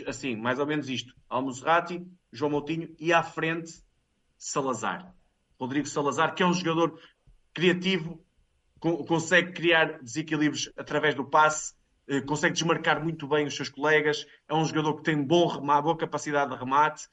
[0.06, 1.14] assim, mais ou menos isto.
[1.28, 3.82] Almozrati, João Moutinho e à frente
[4.38, 5.14] Salazar.
[5.58, 6.98] Rodrigo Salazar, que é um jogador
[7.54, 8.24] criativo,
[8.80, 11.74] consegue criar desequilíbrios através do passe,
[12.08, 15.84] eh, consegue desmarcar muito bem os seus colegas, é um jogador que tem bom remate,
[15.84, 17.08] boa capacidade de remate,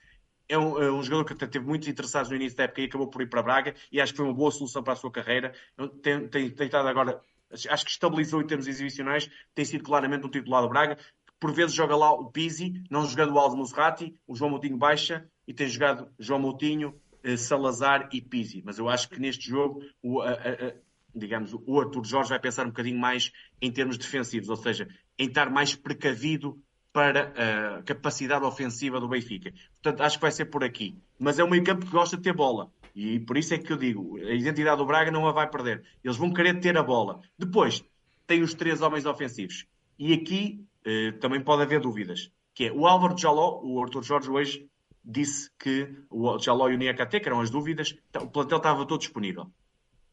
[0.48, 2.86] é um, é um, jogador que até teve muitos interessados no início da época e
[2.86, 5.12] acabou por ir para Braga e acho que foi uma boa solução para a sua
[5.12, 5.54] carreira.
[6.02, 10.30] Tem, tem, tem estado agora, acho que estabilizou em termos exibicionais, tem sido claramente um
[10.30, 10.98] titular do Braga.
[11.40, 15.26] Por vezes joga lá o Pizzi, não jogando o Aldo Musrati, o João Moutinho baixa
[15.48, 18.62] e tem jogado João Moutinho, eh, Salazar e Pizzi.
[18.66, 20.74] Mas eu acho que neste jogo, o, a, a,
[21.16, 23.32] digamos, o Arthur Jorge vai pensar um bocadinho mais
[23.62, 27.34] em termos defensivos, ou seja, em estar mais precavido para
[27.78, 29.54] a capacidade ofensiva do Benfica.
[29.82, 30.98] Portanto, acho que vai ser por aqui.
[31.20, 32.72] Mas é um meio campo que gosta de ter bola.
[32.96, 35.84] E por isso é que eu digo, a identidade do Braga não a vai perder.
[36.04, 37.22] Eles vão querer ter a bola.
[37.38, 37.84] Depois,
[38.26, 39.66] tem os três homens ofensivos.
[39.98, 42.32] E aqui eh, também pode haver dúvidas.
[42.54, 44.70] Que é o Álvaro Jaló, o Arthur Jorge hoje
[45.04, 48.86] disse que o Jaló e o Niakate, que eram as dúvidas, então, o plantel estava
[48.86, 49.52] todo disponível.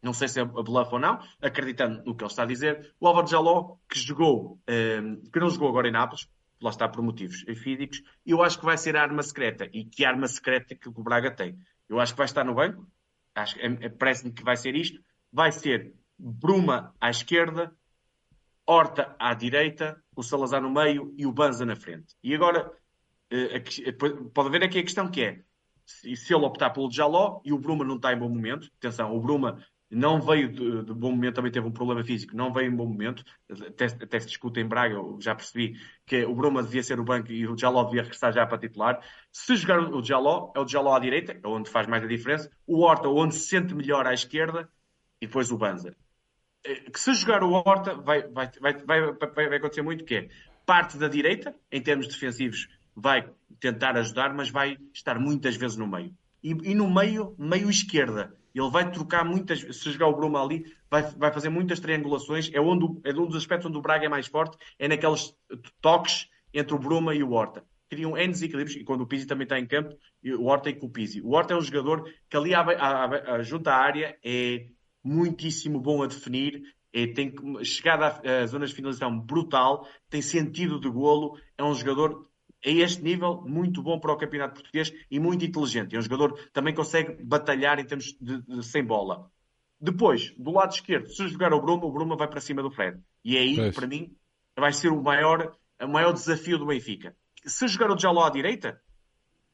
[0.03, 2.95] Não sei se é bluff ou não, acreditando no que ele está a dizer.
[3.01, 6.29] O Álvaro Jaló, que jogou, um, que não jogou agora em Nápoles,
[6.61, 9.69] lá está por motivos físicos, eu acho que vai ser a arma secreta.
[9.73, 11.59] E que arma secreta que o Braga tem?
[11.89, 12.87] Eu acho que vai estar no banco,
[13.35, 15.01] acho, é, é, parece-me que vai ser isto.
[15.33, 17.75] Vai ser Bruma à esquerda,
[18.69, 22.17] Horta à direita, o Salazar no meio e o Banza na frente.
[22.23, 22.73] E agora
[23.31, 25.43] eh, eh, pode haver aqui a questão que é
[25.87, 29.21] se ele optar pelo Jaló e o Bruma não está em bom momento, atenção, o
[29.21, 32.75] Bruma não veio de, de, bom momento, também teve um problema físico, não veio em
[32.75, 36.83] bom momento, até, até se discute em Braga, eu já percebi que o Bruma devia
[36.83, 39.01] ser o banco e o Jaló devia regressar já para titular.
[39.31, 42.51] Se jogar o Jaló, é o Jaló à direita, é onde faz mais a diferença,
[42.67, 44.69] o Horta onde se sente melhor à esquerda
[45.21, 45.97] e depois o Banza.
[46.65, 49.13] Eh, que se jogar o Horta vai, vai, vai, vai,
[49.49, 50.29] vai acontecer muito que é
[50.67, 55.87] parte da direita, em termos defensivos, vai tentar ajudar, mas vai estar muitas vezes no
[55.87, 56.13] meio.
[56.47, 58.33] E, e no meio, meio esquerda.
[58.55, 62.49] Ele vai trocar muitas se jogar o Bruma ali, vai, vai fazer muitas triangulações.
[62.55, 65.35] É, onde, é um dos aspectos onde o Braga é mais forte, é naqueles
[65.81, 67.65] toques entre o Bruma e o Horta.
[67.89, 69.97] Criam N desequilíbrios, e quando o Pizzi também está em campo,
[70.39, 71.21] o Horta e com o Pizzi.
[71.21, 74.67] O Horta é um jogador que ali, à, junto à área, é
[75.03, 80.89] muitíssimo bom a definir, é, tem chegada a zonas de finalização brutal, tem sentido de
[80.89, 82.29] golo, é um jogador
[82.65, 85.95] a este nível, muito bom para o campeonato português e muito inteligente.
[85.95, 89.31] É um jogador que também consegue batalhar em termos de, de, sem bola.
[89.81, 92.99] Depois, do lado esquerdo, se jogar o Bruma, o Bruma vai para cima do Fred.
[93.25, 93.75] E é aí, pois.
[93.75, 94.17] para mim,
[94.59, 97.15] vai ser o maior, o maior desafio do Benfica.
[97.45, 98.81] Se jogar o Jaló à direita,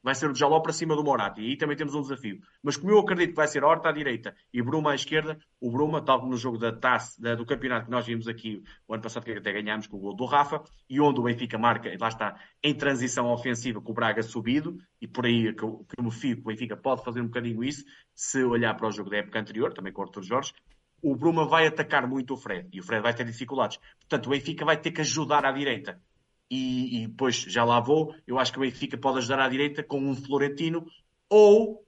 [0.03, 1.41] vai ser o Jaló para cima do Morato.
[1.41, 2.41] E aí também temos um desafio.
[2.63, 5.71] Mas como eu acredito que vai ser Horta à direita e Bruma à esquerda, o
[5.71, 8.95] Bruma, tal como no jogo da taça, da, do campeonato que nós vimos aqui o
[8.95, 11.91] ano passado, que até ganhámos com o gol do Rafa, e onde o Benfica marca,
[12.01, 15.99] lá está, em transição ofensiva com o Braga subido, e por aí que eu, que
[15.99, 17.85] eu me fico, o Benfica pode fazer um bocadinho isso,
[18.15, 20.53] se olhar para o jogo da época anterior, também com o Arthur Jorge,
[21.03, 23.79] o Bruma vai atacar muito o Fred, e o Fred vai ter dificuldades.
[23.99, 26.01] Portanto, o Benfica vai ter que ajudar à direita
[26.53, 28.15] e, e depois já lá vou.
[28.27, 30.87] Eu acho que o Benfica pode ajudar à direita com um Florentino
[31.27, 31.83] ou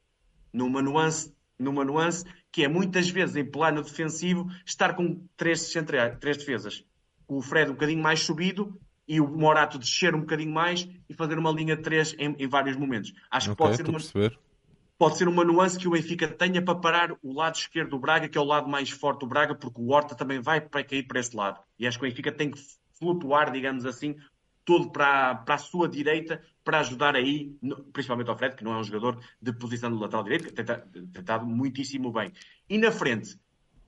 [0.50, 6.16] numa nuance, numa nuance que é muitas vezes em plano defensivo estar com três, centrais,
[6.18, 6.83] três defesas.
[7.29, 11.38] O Fred um bocadinho mais subido e o Morato descer um bocadinho mais e fazer
[11.38, 13.12] uma linha de três em, em vários momentos.
[13.31, 14.33] Acho okay, que pode ser, uma,
[14.96, 18.31] pode ser uma nuance que o Benfica tenha para parar o lado esquerdo do Braga,
[18.31, 21.03] que é o lado mais forte do Braga, porque o Horta também vai para cair
[21.03, 21.61] para esse lado.
[21.79, 22.59] E acho que o Benfica tem que
[22.98, 24.16] flutuar, digamos assim,
[24.64, 27.55] todo para, para a sua direita para ajudar aí,
[27.92, 30.64] principalmente ao Fred, que não é um jogador de posição do lateral direito, que tem
[31.12, 32.33] tentado muitíssimo bem.
[32.68, 33.38] E na frente,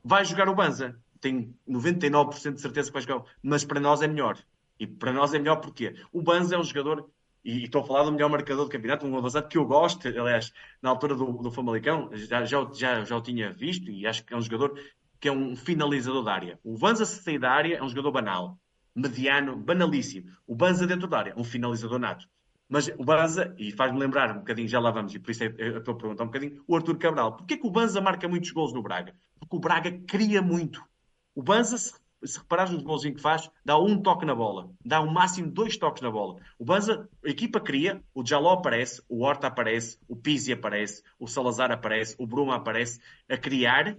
[0.04, 1.00] vai jogar o Banza.
[1.20, 4.38] Tenho 99% de certeza que vai jogar, mas para nós é melhor.
[4.78, 7.08] E para nós é melhor porque o Banza é um jogador,
[7.42, 10.52] e, estou a falar do melhor marcador do campeonato, um avançado que eu gosto, aliás,
[10.82, 14.34] na altura do, do Famalicão, já, já, já, já o tinha visto, e acho que
[14.34, 14.78] é um jogador
[15.18, 16.60] que é um finalizador da área.
[16.62, 18.58] O Banza, se sair da área, é um jogador banal
[18.96, 20.30] mediano, banalíssimo.
[20.46, 22.26] O Banza dentro da área, um finalizador nato.
[22.68, 25.46] Mas o Banza, e faz-me lembrar um bocadinho, já lá vamos, e por isso é,
[25.46, 27.36] estou a perguntar um bocadinho, o Arthur Cabral.
[27.36, 29.14] Porquê que o Banza marca muitos gols no Braga?
[29.38, 30.82] Porque o Braga cria muito.
[31.32, 34.70] O Banza, se, se reparares nos golzinho que faz, dá um toque na bola.
[34.84, 36.40] Dá um máximo dois toques na bola.
[36.58, 41.28] O Banza, a equipa cria, o Jaló aparece, o Horta aparece, o Pizzi aparece, o
[41.28, 43.96] Salazar aparece, o Bruma aparece, a criar.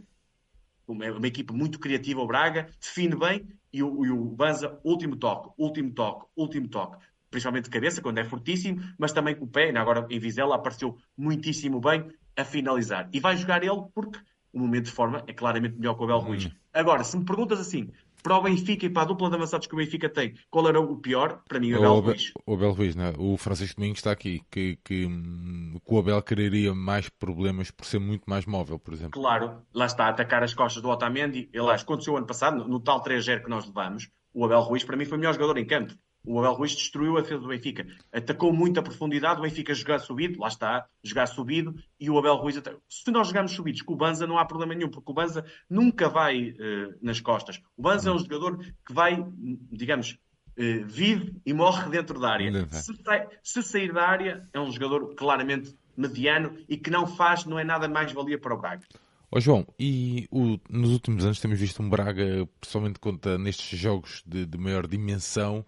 [0.88, 5.16] Uma, uma equipa muito criativa, o Braga, define bem e o, e o Banza, último
[5.16, 6.98] toque, último toque, último toque.
[7.30, 9.70] Principalmente de cabeça, quando é fortíssimo, mas também com o pé.
[9.78, 13.10] Agora em Vizela apareceu muitíssimo bem a finalizar.
[13.12, 14.20] E vai jogar ele porque
[14.54, 16.46] o momento de forma é claramente melhor que o Abel Ruiz.
[16.46, 16.52] Hum.
[16.74, 17.92] Agora, se me perguntas assim,
[18.22, 20.80] para o Benfica e para a dupla de avançados que o Benfica tem, qual era
[20.80, 21.42] o pior?
[21.48, 22.34] Para mim, o Abel Ruiz.
[22.46, 23.14] O Abel Ruiz, né?
[23.18, 28.00] o Francisco Domingos está aqui, que, que, que o Abel quereria mais problemas por ser
[28.00, 29.20] muito mais móvel, por exemplo.
[29.20, 31.50] Claro, lá está, a atacar as costas do Otamendi.
[31.56, 34.96] Aliás, aconteceu ano passado, no, no tal 3-0 que nós levamos, o Abel Ruiz, para
[34.96, 35.94] mim, foi o melhor jogador em campo.
[36.28, 37.88] O Abel Ruiz destruiu a defesa do Benfica.
[38.12, 42.36] Atacou muito a profundidade, o Benfica jogar subido, lá está, jogar subido, e o Abel
[42.36, 42.62] Ruiz.
[42.90, 46.10] Se nós jogarmos subidos com o Banza, não há problema nenhum, porque o Banza nunca
[46.10, 47.62] vai uh, nas costas.
[47.78, 49.26] O Banza é um jogador que vai,
[49.72, 50.20] digamos,
[50.58, 52.68] uh, vive e morre dentro da área.
[52.72, 57.46] Se, sai, se sair da área, é um jogador claramente mediano e que não faz,
[57.46, 58.86] não é nada mais valia para o Braga.
[59.32, 64.24] Oh, João, e o, nos últimos anos temos visto um Braga, pessoalmente conta nestes jogos
[64.26, 65.66] de, de maior dimensão,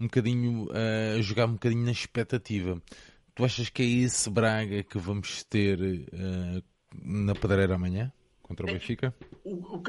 [0.00, 2.80] um bocadinho uh, a jogar um bocadinho na expectativa.
[3.34, 6.62] Tu achas que é esse Braga que vamos ter uh,
[7.02, 9.14] na pedreira amanhã contra o é, Benfica?
[9.44, 9.82] O, o,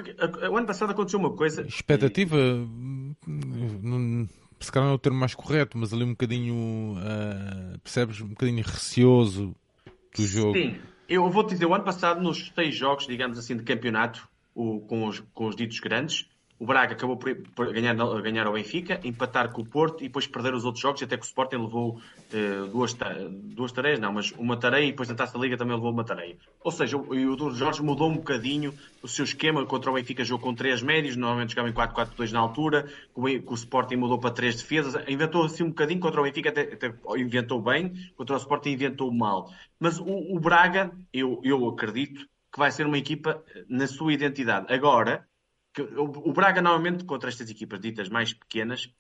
[0.52, 1.64] o, ano passado aconteceu uma coisa.
[1.64, 2.38] Expectativa,
[3.28, 4.28] não,
[4.60, 8.30] se calhar não é o termo mais correto, mas ali um bocadinho, uh, percebes, um
[8.30, 9.56] bocadinho receoso
[10.16, 10.58] do jogo.
[10.58, 14.28] Sim, eu vou te dizer, o ano passado, nos seis jogos, digamos assim, de campeonato,
[14.56, 19.00] o, com, os, com os ditos grandes, o Braga acabou por, ganhar, ganhar ao Benfica,
[19.04, 21.98] empatar com o Porto e depois perder os outros jogos, até que o Sporting levou
[21.98, 22.96] uh, duas,
[23.32, 26.04] duas tareias, não, mas uma tareia e depois na Taça da Liga também levou uma
[26.04, 26.38] tareia.
[26.64, 30.50] Ou seja, o, o Jorge mudou um bocadinho o seu esquema, contra o Benfica jogou
[30.50, 34.56] com três médios, normalmente jogava em 4-4-2 na altura, com o, Sporting mudou para três
[34.56, 38.70] defesas, inventou assim um bocadinho, contra o Benfica até, até inventou bem, contra o Sporting
[38.70, 39.52] inventou mal.
[39.80, 44.72] Mas o, o Braga, eu, eu acredito, que vai ser uma equipa na sua identidade.
[44.72, 45.28] Agora,
[45.74, 48.94] que o, Braga normalmente contra estas equipas ditas mais pequenas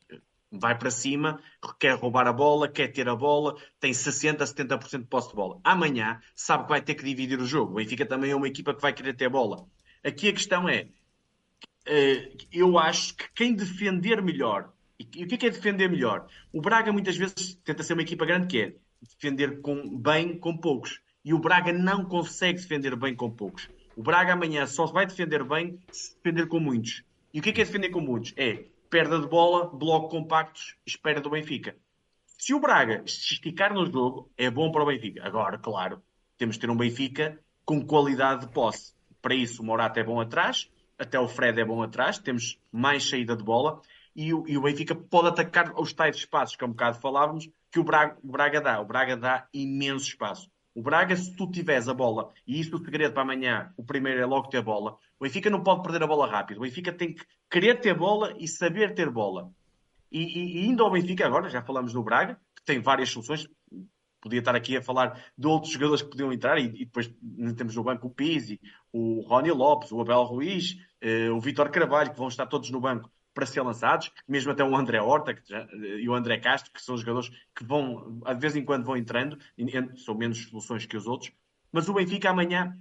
[0.51, 1.41] vai para cima,
[1.79, 5.59] quer roubar a bola, quer ter a bola, tem 60, 70% de posse de bola.
[5.63, 7.73] Amanhã sabe que vai ter que dividir o jogo.
[7.73, 9.65] O Benfica também é uma equipa que vai querer ter bola.
[10.03, 10.89] Aqui a questão é,
[11.85, 16.27] eh, eu acho que quem defender melhor, e o que é, defender melhor?
[16.51, 20.55] O Braga muitas vezes tenta ser uma equipa grande que é defender com, bem com
[20.55, 21.01] poucos.
[21.25, 23.69] E o Braga não consegue defender bem com poucos.
[23.95, 27.03] O Braga amanhã só vai defender bem se defender com muitos.
[27.33, 28.33] E o que é, que é defender com muitos?
[28.35, 31.75] É perda de bola, bloco compactos, espera do Benfica.
[32.25, 35.25] Se o Braga se esticar no jogo, é bom para o Benfica.
[35.25, 36.01] Agora, claro,
[36.37, 38.93] temos de ter um Benfica com qualidade de posse.
[39.21, 43.07] Para isso, o Morata é bom atrás, até o Fred é bom atrás, temos mais
[43.07, 43.81] saída de bola
[44.15, 47.49] e o, e o Benfica pode atacar os tais espaços que há um bocado falávamos
[47.71, 48.79] que o Braga, o Braga dá.
[48.79, 50.51] O Braga dá imenso espaço.
[50.75, 54.19] O Braga, se tu tiveres a bola, e isto o segredo para amanhã, o primeiro
[54.19, 56.57] é logo ter bola, o Benfica não pode perder a bola rápido.
[56.57, 59.51] O Benfica tem que querer ter bola e saber ter bola.
[60.11, 63.47] E, e, e indo ao Benfica agora, já falamos do Braga, que tem várias soluções,
[64.23, 67.13] Podia estar aqui a falar de outros jogadores que podiam entrar e, e depois
[67.57, 68.57] temos no banco o Pizzi,
[68.89, 72.79] o Rony Lopes, o Abel Ruiz, eh, o Vitor Carvalho, que vão estar todos no
[72.79, 76.81] banco para ser lançados, mesmo até o André Horta já, e o André Castro, que
[76.81, 79.37] são jogadores que vão, de vez em quando vão entrando,
[79.97, 81.31] são menos soluções que os outros,
[81.71, 82.77] mas o Benfica amanhã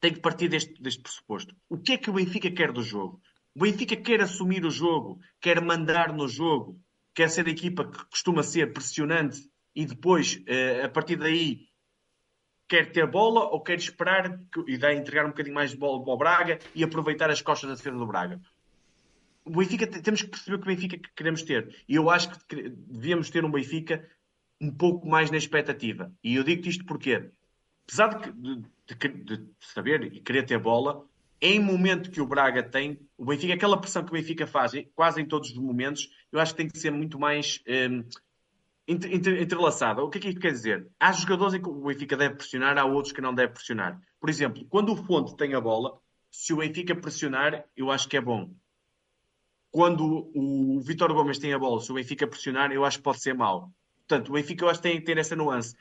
[0.00, 1.54] tem que partir deste, deste pressuposto.
[1.68, 3.20] O que é que o Benfica quer do jogo?
[3.54, 6.78] O Benfica quer assumir o jogo, quer mandar no jogo,
[7.14, 11.66] quer ser a equipa que costuma ser pressionante e depois, eh, a partir daí,
[12.68, 16.12] quer ter bola ou quer esperar e dar, entregar um bocadinho mais de bola para
[16.12, 18.40] o Braga e aproveitar as costas da defesa do Braga.
[19.46, 21.74] O Benfica, temos que perceber que Benfica queremos ter.
[21.88, 24.04] E eu acho que devíamos ter um Benfica
[24.60, 26.12] um pouco mais na expectativa.
[26.22, 27.30] E eu digo isto porque,
[27.86, 31.06] apesar de, de, de, saber e querer ter bola,
[31.40, 35.20] em momento que o Braga tem, o Benfica, aquela pressão que o Benfica faz, quase
[35.20, 38.02] em todos os momentos, eu acho que tem que ser muito mais um,
[38.88, 40.02] entrelaçada.
[40.02, 40.88] O que é que isto quer dizer?
[40.98, 44.00] Há jogadores em que o Benfica deve pressionar, há outros que não deve pressionar.
[44.18, 46.00] Por exemplo, quando o Fonte tem a bola,
[46.32, 48.50] se o Benfica pressionar, eu acho que é bom
[49.76, 53.20] quando o Vitor Gomes tem a bola, se o Benfica pressionar, eu acho que pode
[53.20, 53.70] ser mau.
[54.08, 55.76] Portanto, o Benfica eu acho que tem que ter essa nuance.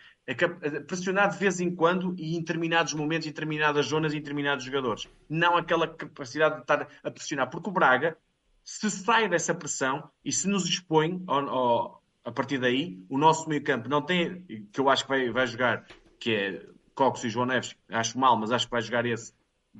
[0.86, 5.08] Pressionar de vez em quando e em determinados momentos, em determinadas zonas, em determinados jogadores.
[5.29, 7.49] Não aquela capacidade de estar a pressionar.
[7.49, 8.17] Porque o Braga,
[8.65, 13.47] se sai dessa pressão e se nos expõe ao, ao, a partir daí, o nosso
[13.47, 14.41] meio campo não tem,
[14.73, 15.86] que eu acho que vai, vai jogar,
[16.19, 19.31] que é Cox e João Neves, acho mal, mas acho que vai jogar esse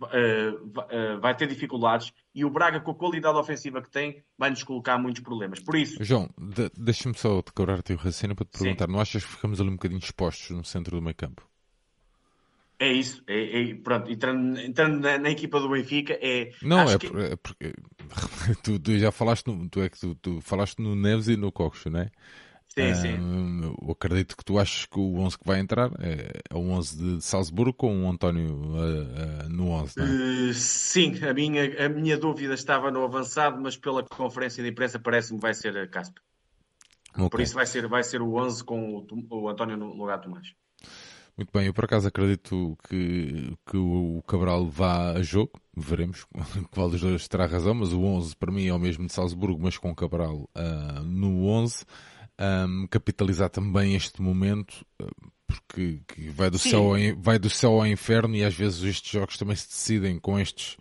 [0.04, 4.98] uh, vai ter dificuldades e o Braga, com a qualidade ofensiva que tem, vai-nos colocar
[4.98, 5.60] muitos problemas.
[5.60, 6.04] Por isso.
[6.04, 8.92] João, de, deixa-me só decorar-te o raciocínio para te perguntar: Sim.
[8.92, 11.48] não achas que ficamos ali um bocadinho expostos no centro do meio campo?
[12.78, 16.52] É isso, é, é, pronto, entrando, entrando na, na, equipa do Benfica é.
[16.62, 17.08] Não, é, que...
[17.08, 17.74] é, porque
[18.62, 21.54] tu, tu, já falaste no, tu é que tu, tu, falaste no Neves e no
[21.54, 22.12] Coxo, não é?
[22.78, 23.62] Sim, sim.
[23.82, 26.98] eu acredito que tu achas que o 11 que vai entrar é, é o 11
[26.98, 30.10] de Salzburgo com o António uh, uh, no 11, não é?
[30.10, 35.00] Uh, sim, a minha, a minha dúvida estava no avançado, mas pela conferência de imprensa
[35.00, 36.22] parece-me que vai ser a Casper.
[37.14, 37.30] Okay.
[37.30, 40.24] Por isso vai ser, vai ser o 11 com o, o António no lugar de
[40.24, 40.54] Tomás.
[41.38, 46.26] Muito bem, eu por acaso acredito que, que o Cabral vá a jogo, veremos
[46.72, 49.60] qual dos dois terá razão, mas o 11 para mim é o mesmo de Salzburgo,
[49.62, 50.50] mas com o Cabral
[51.06, 51.86] no 11
[52.39, 55.08] um, capitalizar também este momento, ah,
[55.48, 59.38] porque vai do, céu ao, vai do céu ao inferno e às vezes estes jogos
[59.38, 60.78] também se decidem com estes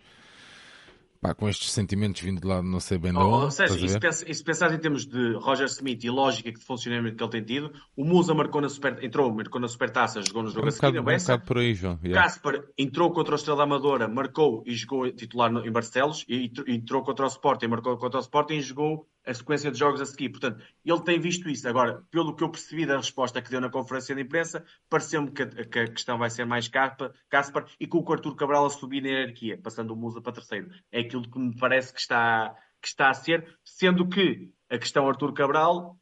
[1.25, 3.45] pá, com estes sentimentos vindo de lá não sei bem de onde.
[3.45, 6.59] Ou seja, e se, pensa, se pensar em termos de Roger Smith e lógica de
[6.59, 10.43] funcionamento que ele tem tido, o Musa marcou na super, entrou, marcou na Supertaça, jogou
[10.43, 11.99] no jogo é um a seguir, bocado, um bocado por aí, João.
[12.03, 12.21] Yeah.
[12.21, 17.03] Casper entrou contra o Estrela Amadora, marcou e jogou titular no, em Barcelos, e entrou
[17.03, 20.29] contra o Sporting, marcou contra o Sporting e jogou a sequência de jogos a seguir.
[20.29, 21.67] Portanto, ele tem visto isso.
[21.67, 25.45] Agora, pelo que eu percebi da resposta que deu na conferência de imprensa, pareceu-me que,
[25.45, 29.09] que, a questão vai ser mais Casper e com o Artur Cabral a subir na
[29.09, 30.69] hierarquia, passando o Musa para terceiro.
[30.91, 35.07] É aquilo que me parece que está, que está a ser, sendo que a questão
[35.07, 35.97] Artur Cabral,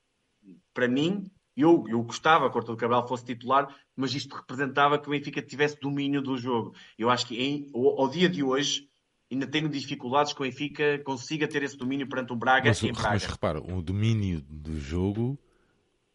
[0.73, 5.07] para mim, eu, eu gostava que o Artur Cabral fosse titular, mas isto representava que
[5.07, 6.73] o Benfica tivesse domínio do jogo.
[6.97, 8.89] Eu acho que em, ao, ao dia de hoje
[9.33, 12.91] ainda tenho dificuldades que o Benfica consiga ter esse domínio perante o Braga mas, em
[12.91, 13.09] Braga.
[13.09, 15.37] Mas repara, o domínio do jogo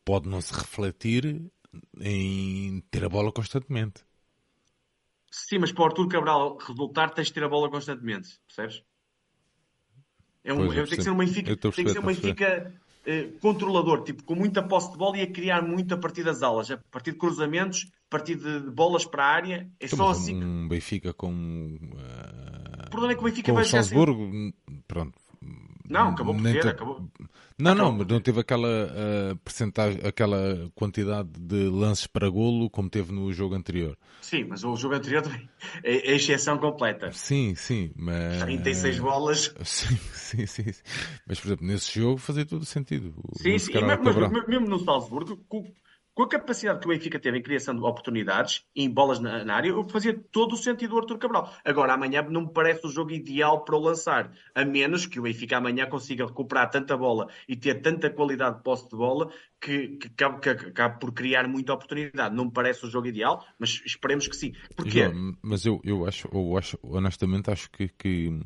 [0.05, 1.51] pode não se refletir
[2.01, 4.05] em ter a bola constantemente.
[5.31, 8.83] Sim, mas para o Artur Cabral resultar tens de ter a bola constantemente, percebes?
[10.43, 14.23] É um, tem que ser um Benfica, tem que ser um Benfica eh, controlador, tipo,
[14.25, 17.13] com muita posse de bola e a criar muito a partir das alas, a partir
[17.13, 19.71] de cruzamentos, a partir de bolas para a área.
[19.79, 20.43] É então, só assim.
[20.43, 22.48] Um Benfica com uh,
[22.99, 24.53] problema é que o Benfica vai o Salzburgo, assim...
[24.87, 25.19] pronto.
[25.89, 26.69] Não, acabou por ter, te...
[26.69, 27.09] acabou.
[27.59, 32.69] Não, acabou não, mas não teve aquela uh, percentagem, aquela quantidade de lances para golo
[32.69, 33.97] como teve no jogo anterior.
[34.21, 35.49] Sim, mas o jogo anterior também
[35.83, 37.11] é, é exceção completa.
[37.13, 39.55] Sim, sim, mas 36 bolas.
[39.65, 40.65] Sim, sim, sim,
[41.27, 43.15] Mas por exemplo, nesse jogo fazia todo sentido.
[43.37, 45.39] Sim, sim, mas, mas, mesmo no Salzburgo,
[46.19, 49.55] com a capacidade que o Benfica teve em criação de oportunidades, em bolas na, na
[49.55, 51.55] área, fazia todo o sentido o Arthur Cabral.
[51.65, 55.23] Agora, amanhã não me parece o jogo ideal para o lançar, a menos que o
[55.23, 59.91] Benfica amanhã consiga recuperar tanta bola e ter tanta qualidade de posse de bola que,
[59.91, 62.35] que, que, acabe por criar muita oportunidade.
[62.35, 64.55] Não me parece o jogo ideal, mas esperemos que sim.
[64.75, 65.05] Porquê?
[65.05, 68.41] João, mas eu, eu, acho, eu acho, honestamente, acho que, que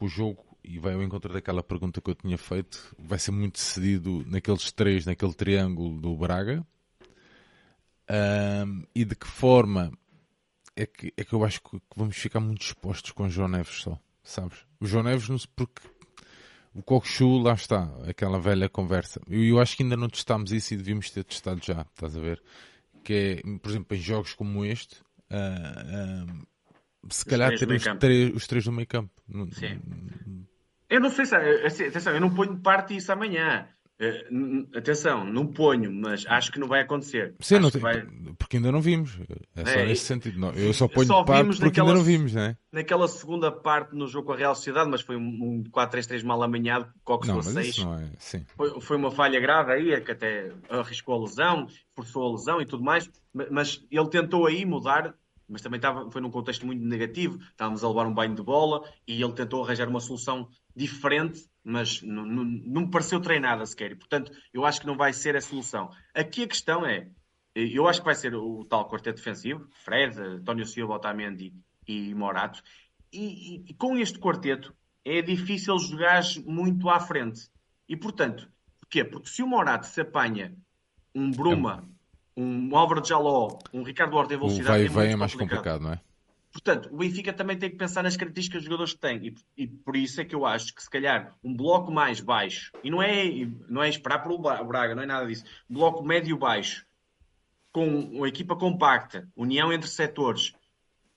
[0.00, 3.54] o jogo e vai ao encontro daquela pergunta que eu tinha feito, vai ser muito
[3.54, 6.66] decidido naqueles três, naquele triângulo do Braga.
[8.10, 9.92] Um, e de que forma
[10.76, 13.82] é que, é que eu acho que vamos ficar muito expostos com o João Neves
[13.82, 14.58] só, sabes?
[14.80, 15.80] O João Neves, porque
[16.74, 19.20] O Kokshu, lá está, aquela velha conversa.
[19.28, 22.20] Eu, eu acho que ainda não testámos isso e devíamos ter testado já, estás a
[22.20, 22.42] ver?
[23.04, 24.96] Que é, por exemplo, em jogos como este,
[25.30, 26.46] uh, uh,
[27.08, 29.12] se os calhar ter os três, os três do meio campo.
[29.52, 29.80] Sim.
[30.94, 31.34] Eu não sei se.
[31.34, 33.66] Assim, atenção, eu não ponho parte isso amanhã.
[34.00, 37.34] Uh, atenção, não ponho, mas acho que não vai acontecer.
[37.40, 38.06] Sim, não tem, vai...
[38.38, 39.18] porque ainda não vimos.
[39.56, 40.38] É só é, nesse sentido.
[40.38, 42.56] Não, eu só ponho só parte porque naquela, ainda não vimos, né?
[42.72, 46.40] Naquela segunda parte no jogo com a Real Sociedade, mas foi um, um 4-3-3 mal
[46.40, 47.78] amanhado, Cox não, 6.
[47.78, 48.46] Não é, sim.
[48.56, 51.66] Foi, foi, uma falha grave aí, que até arriscou a lesão,
[51.96, 53.10] forçou a lesão e tudo mais,
[53.50, 55.12] mas ele tentou aí mudar
[55.48, 58.88] mas também estava, foi num contexto muito negativo, estávamos a levar um banho de bola
[59.06, 62.44] e ele tentou arranjar uma solução diferente, mas não, não,
[62.82, 63.92] me pareceu treinada sequer.
[63.92, 65.90] E, portanto, eu acho que não vai ser a solução.
[66.14, 67.08] Aqui a questão é,
[67.54, 71.54] eu acho que vai ser o, tal quarteto defensivo, Fred, António Silva, Otamendi
[71.86, 72.62] e Morato,
[73.12, 74.74] e, e, e, com este quarteto
[75.04, 77.48] é difícil jogar muito à frente.
[77.88, 79.04] E, portanto, porquê?
[79.04, 80.56] Porque se o Morato se apanha
[81.14, 81.88] um Bruma
[82.36, 84.86] um Álvaro Jaló, um Ricardo Horta em velocidade.
[84.86, 85.82] O vai, é, é mais complicado.
[85.82, 86.00] não é?
[86.54, 89.26] Portanto, o Benfica também tem que pensar nas características dos jogadores que tem.
[89.26, 92.70] E, e, por isso é que eu acho que, se calhar, um bloco mais baixo,
[92.82, 93.24] e não é,
[93.68, 96.86] não é esperar para o Braga, não é nada disso, bloco médio-baixo,
[97.72, 100.52] com uma equipa compacta, união entre setores,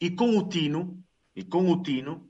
[0.01, 0.99] e com o Tino,
[1.35, 2.26] e com o Tino,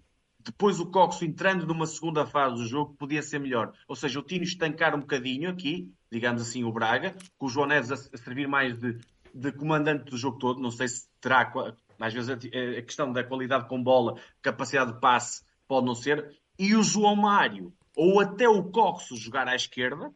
[0.47, 3.73] depois o Coxo entrando numa segunda fase do jogo, podia ser melhor.
[3.85, 7.67] Ou seja, o Tino estancar um bocadinho aqui, digamos assim, o Braga, com o João
[7.67, 8.97] Neves a, servir mais de,
[9.33, 10.61] de, comandante do jogo todo.
[10.61, 11.51] Não sei se terá,
[11.99, 16.33] às vezes, a, a, questão da qualidade com bola, capacidade de passe, pode não ser.
[16.57, 20.13] E o João Mário, ou até o Coxo jogar à esquerda,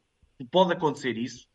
[0.49, 1.45] pode acontecer isso,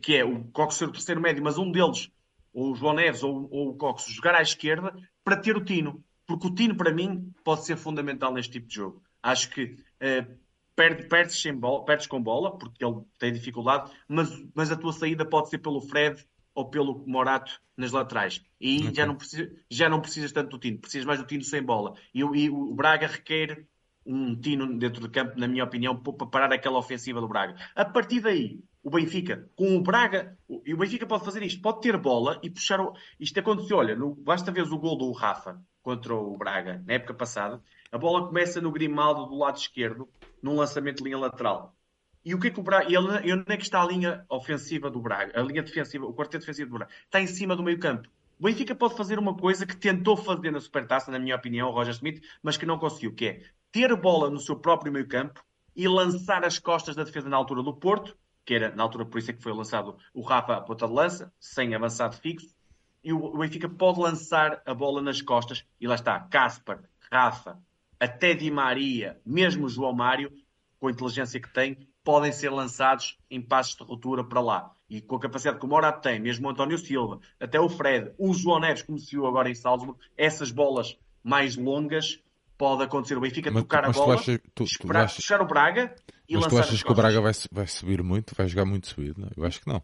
[0.00, 2.10] que é o Coxo ser o terceiro médio, mas um deles,
[2.54, 6.02] ou o João Neves ou, ou o Coxo, jogar à esquerda para ter o Tino.
[6.26, 9.02] Porque o Tino, para mim, pode ser fundamental neste tipo de jogo.
[9.22, 10.38] Acho que uh,
[10.74, 14.92] perde, perdes, sem bola, perdes com bola, porque ele tem dificuldade, mas, mas a tua
[14.92, 18.42] saída pode ser pelo Fred ou pelo Morato nas laterais.
[18.60, 18.94] E okay.
[18.94, 21.94] já, não precisa, já não precisas tanto do Tino, precisas mais do Tino sem bola.
[22.14, 23.66] E, e o Braga requer
[24.04, 27.56] um Tino dentro de campo, na minha opinião, para parar aquela ofensiva do Braga.
[27.74, 30.36] A partir daí, o Benfica, com o Braga,
[30.66, 32.80] e o Benfica pode fazer isto, pode ter bola e puxar.
[32.80, 32.94] O...
[33.18, 37.14] Isto aconteceu, olha, no, basta ver o gol do Rafa contra o Braga, na época
[37.14, 37.62] passada.
[37.90, 40.08] A bola começa no Grimaldo do lado esquerdo,
[40.42, 41.76] num lançamento de linha lateral.
[42.24, 42.90] E o que é que o Braga.
[42.90, 45.38] E onde é que está a linha ofensiva do Braga?
[45.38, 46.92] A linha defensiva, o quarteto defensivo do Braga?
[47.04, 48.08] Está em cima do meio-campo.
[48.38, 51.72] O Benfica pode fazer uma coisa que tentou fazer na Supertaça, na minha opinião, o
[51.72, 53.42] Roger Smith, mas que não conseguiu, que é
[53.72, 55.42] ter bola no seu próprio meio-campo
[55.74, 59.18] e lançar as costas da defesa na altura do Porto, que era na altura por
[59.18, 62.54] isso é que foi lançado o Rafa à ponta de lança, sem avançado fixo,
[63.02, 67.58] e o Benfica pode lançar a bola nas costas, e lá está, Caspar, Rafa,
[67.98, 70.30] até Di Maria, mesmo João Mário,
[70.78, 74.74] com a inteligência que tem, podem ser lançados em passos de ruptura para lá.
[74.90, 78.12] E com a capacidade que o Morato tem, mesmo o António Silva, até o Fred,
[78.18, 82.20] o João Neves, como se viu agora em Salzburg, essas bolas mais longas
[82.62, 85.46] pode acontecer o Benfica mas, tocar mas a bola, achas, tu, esperar, achas, puxar o
[85.46, 85.96] Braga
[86.28, 88.36] e mas lançar Mas tu achas que o Braga vai, vai subir muito?
[88.36, 89.20] Vai jogar muito subido?
[89.20, 89.28] Não?
[89.36, 89.82] Eu acho que não.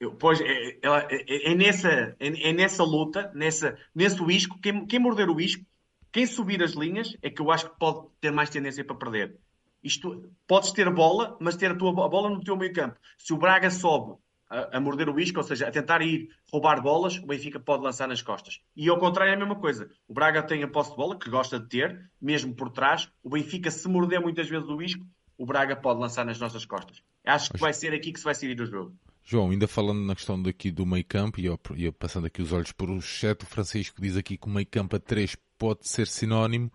[0.00, 4.84] Eu, pois, é, é, é, é nessa, é, é, nessa luta, nessa, nesse isco, quem,
[4.86, 5.64] quem morder o isco,
[6.10, 9.36] quem subir as linhas, é que eu acho que pode ter mais tendência para perder.
[9.80, 12.96] Isto, podes ter bola, mas ter a tua a bola no teu meio campo.
[13.16, 14.16] Se o Braga sobe
[14.48, 17.82] a, a, morder o isco, ou seja, a tentar ir roubar bolas, o Benfica pode
[17.82, 18.60] lançar nas costas.
[18.76, 19.90] E ao contrário é a mesma coisa.
[20.08, 23.10] O Braga tem a posse de bola, que gosta de ter, mesmo por trás.
[23.22, 25.04] O Benfica, se morder muitas vezes o isco,
[25.36, 27.02] o Braga pode lançar nas nossas costas.
[27.24, 28.94] Acho que vai ser aqui que se vai sair o jogo.
[29.24, 32.52] João, ainda falando na questão daqui do meio campo, e eu, eu passando aqui os
[32.52, 35.88] olhos por o chat, o Francisco diz aqui que o meio campo a 3 pode
[35.88, 36.70] ser sinónimo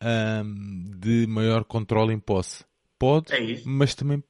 [0.00, 2.64] um, de maior controle em posse.
[2.96, 4.22] Pode, é mas também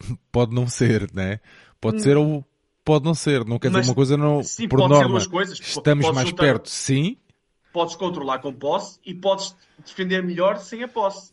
[0.32, 1.40] pode não ser, né?
[1.80, 2.00] Pode hum.
[2.00, 2.44] ser ou
[2.84, 3.44] pode não ser.
[3.44, 4.42] Não quer mas, dizer uma coisa não.
[4.42, 5.58] Sim, por norma, coisas.
[5.60, 7.16] estamos podes mais juntar, perto, sim.
[7.72, 11.32] Podes controlar com posse e podes defender melhor sem a posse.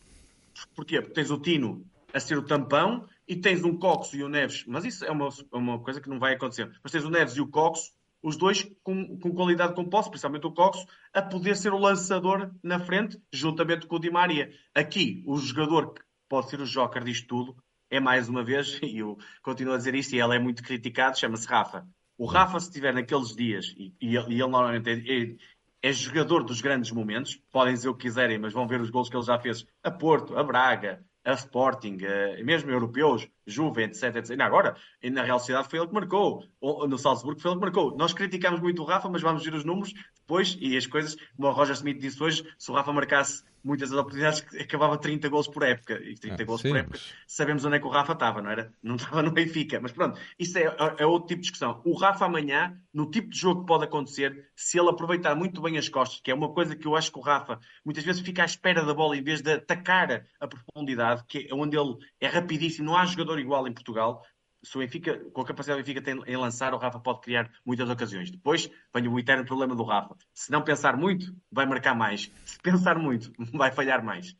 [0.76, 1.02] Porquê?
[1.02, 4.64] Porque tens o Tino a ser o tampão e tens um Coxo e o Neves,
[4.68, 6.72] mas isso é uma, é uma coisa que não vai acontecer.
[6.82, 7.92] Mas tens o Neves e o Coxo,
[8.24, 12.52] os dois com, com qualidade com posse, principalmente o Coxo, a poder ser o lançador
[12.64, 14.52] na frente, juntamente com o Di Maria.
[14.74, 17.56] Aqui, o jogador que pode ser o joker disto tudo,
[17.90, 21.18] é mais uma vez, e eu continuo a dizer isto, e ela é muito criticado,
[21.18, 21.88] chama-se Rafa.
[22.18, 26.62] O Rafa, se estiver naqueles dias, e, e, ele, normalmente é, é, é, jogador dos
[26.62, 29.38] grandes momentos, podem dizer o que quiserem, mas vão ver os gols que ele já
[29.38, 34.32] fez a Porto, a Braga, a Sporting, a, mesmo europeus, Juve, etc, etc.
[34.32, 34.76] E agora,
[35.12, 37.96] na Real Sociedade foi ele que marcou, ou, no Salzburgo foi ele que marcou.
[37.96, 41.50] Nós criticamos muito o Rafa, mas vamos ver os números depois e as coisas, como
[41.50, 45.28] o Roger Smith disse hoje, se o Rafa marcasse muitas das oportunidades que acabava 30
[45.28, 46.00] gols por época.
[46.02, 47.14] E 30 ah, gols por época, mas...
[47.28, 48.74] sabemos onde é que o Rafa estava, não era?
[48.82, 49.80] Não estava no Benfica.
[49.82, 51.82] Mas pronto, isso é, é, outro tipo de discussão.
[51.86, 55.78] O Rafa amanhã, no tipo de jogo que pode acontecer, se ele aproveitar muito bem
[55.78, 58.42] as costas, que é uma coisa que eu acho que o Rafa muitas vezes fica
[58.42, 62.28] à espera da bola em vez de atacar a profundidade, que é onde ele é
[62.28, 64.24] rapidíssimo, não há jogador igual em Portugal
[64.64, 67.52] se o Benfica, com a capacidade do Benfica tem, em lançar, o Rafa pode criar
[67.66, 68.32] muitas ocasiões.
[68.32, 70.16] Depois vem o eterno problema do Rafa.
[70.34, 72.32] Se não pensar muito, vai marcar mais.
[72.46, 74.36] Se pensar muito, vai falhar mais.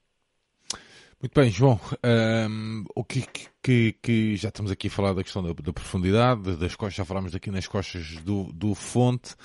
[1.20, 1.80] Muito bem, João.
[2.50, 3.26] Um, o que,
[3.62, 7.06] que, que, já estamos aqui a falar da questão da, da profundidade, das costas, já
[7.06, 9.36] falámos aqui nas costas do, do Fonte.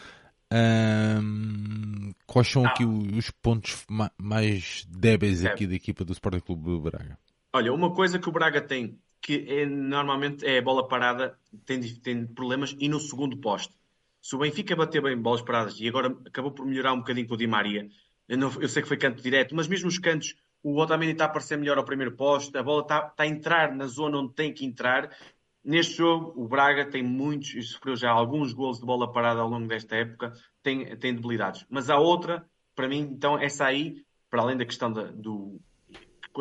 [0.52, 2.68] Um, quais são ah.
[2.68, 3.86] aqui os pontos
[4.18, 7.18] mais débeis aqui da equipa do Sporting Clube do Braga?
[7.54, 11.80] Olha, uma coisa que o Braga tem que é, normalmente é a bola parada, tem,
[11.80, 13.72] tem problemas, e no segundo poste.
[14.20, 17.34] Se o Benfica bater bem bolas paradas e agora acabou por melhorar um bocadinho com
[17.34, 17.88] o Di Maria,
[18.28, 21.24] eu, não, eu sei que foi canto direto, mas mesmo os cantos, o Otamendi está
[21.24, 24.34] a aparecer melhor ao primeiro poste, a bola está, está a entrar na zona onde
[24.34, 25.10] tem que entrar.
[25.64, 29.48] Neste jogo, o Braga tem muitos, e sofreu já alguns gols de bola parada ao
[29.48, 31.64] longo desta época, tem, tem debilidades.
[31.70, 32.44] Mas há outra,
[32.74, 35.60] para mim, então, essa aí, para além da questão da, do,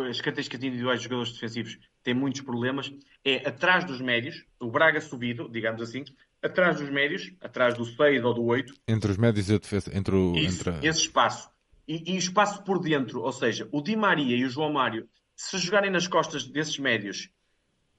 [0.10, 2.91] as características individuais dos jogadores defensivos tem muitos problemas,
[3.24, 6.04] é atrás dos médios, o Braga subido, digamos assim,
[6.41, 8.74] atrás dos médios, atrás do 6 ou do 8.
[8.88, 10.36] Entre os médios e a defesa, entre o...
[10.36, 10.88] Isso, entre...
[10.88, 11.49] esse espaço.
[11.88, 15.58] E, e espaço por dentro, ou seja, o Di Maria e o João Mário, se
[15.58, 17.30] jogarem nas costas desses médios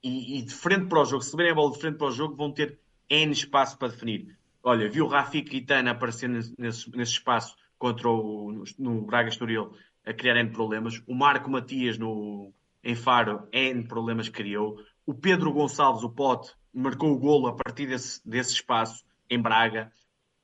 [0.03, 2.11] e, e de frente para o jogo, se receberem a bola de frente para o
[2.11, 2.79] jogo, vão ter
[3.09, 4.37] N espaço para definir.
[4.61, 9.73] Olha, viu o Rafik Itana aparecer nesse, nesse espaço contra o no Braga Estoril
[10.05, 11.01] a criar N problemas.
[11.05, 12.53] O Marco Matias no,
[12.83, 14.77] em Faro, N problemas criou.
[15.05, 19.91] O Pedro Gonçalves, o Pote, marcou o golo a partir desse, desse espaço em Braga.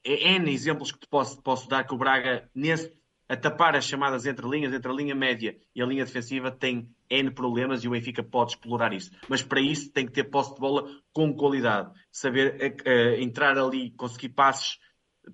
[0.04, 2.94] É N exemplos que te posso, posso dar que o Braga, nesse,
[3.28, 6.90] a tapar as chamadas entre linhas, entre a linha média e a linha defensiva, tem
[7.10, 9.12] N problemas e o Benfica pode explorar isso.
[9.28, 11.92] Mas para isso tem que ter posse de bola com qualidade.
[12.12, 14.80] Saber uh, entrar ali, conseguir passes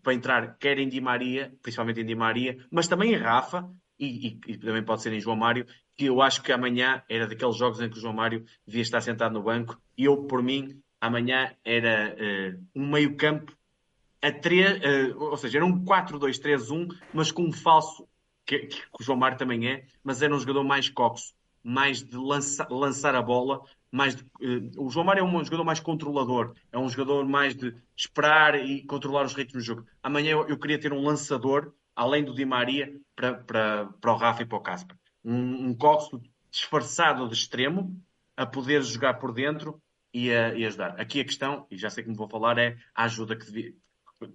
[0.01, 4.27] para entrar, quer em Di Maria, principalmente em Di Maria, mas também em Rafa, e,
[4.27, 5.65] e, e, também pode ser em João Mário,
[5.95, 9.01] que eu acho que amanhã era daqueles jogos em que o João Mário devia estar
[9.01, 13.55] sentado no banco, e eu, por mim, amanhã era uh, um meio-campo
[14.21, 18.07] a três, uh, ou seja, era um 4-2-3-1, mas com um falso,
[18.45, 21.33] que, que, o João Mário também é, mas era um jogador mais coxo,
[21.63, 25.63] mais de lança, lançar a bola, mais de, uh, o João Mário é um jogador
[25.63, 29.87] mais controlador, é um jogador mais de esperar e controlar os ritmos do jogo.
[30.03, 34.17] Amanhã eu, eu queria ter um lançador além do Di Maria, para, para, para o
[34.17, 34.97] Rafa e para o Casper.
[35.25, 36.21] Um, um Coxo
[36.51, 37.99] disfarçado de extremo,
[38.37, 39.81] a poder jogar por dentro
[40.13, 40.99] e, a, e ajudar.
[40.99, 43.73] Aqui a questão, e já sei que me vou falar, é a ajuda que devia,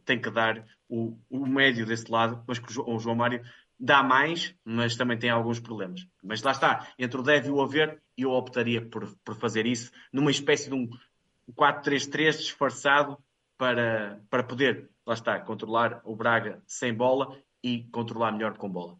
[0.04, 3.42] tem que dar o, o médio desse lado, mas que o João Mário
[3.78, 6.06] dá mais, mas também tem alguns problemas.
[6.22, 9.90] Mas lá está, entre o deve e o haver, eu optaria por, por fazer isso
[10.12, 10.90] numa espécie de um
[11.52, 13.18] 4-3-3 disfarçado
[13.56, 18.98] para, para poder, lá está, controlar o Braga sem bola e controlar melhor com bola.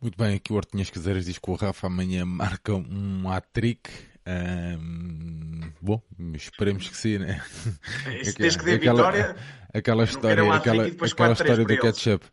[0.00, 3.90] Muito bem, aqui o Hortinhas Quiseres diz que o Rafa amanhã marca um hat-trick.
[4.26, 6.00] Um, bom,
[6.34, 7.42] esperemos que sim, né?
[8.22, 9.36] Se tens que aquela, vitória,
[9.72, 12.26] aquela história, um aquela, aquela história do ketchup.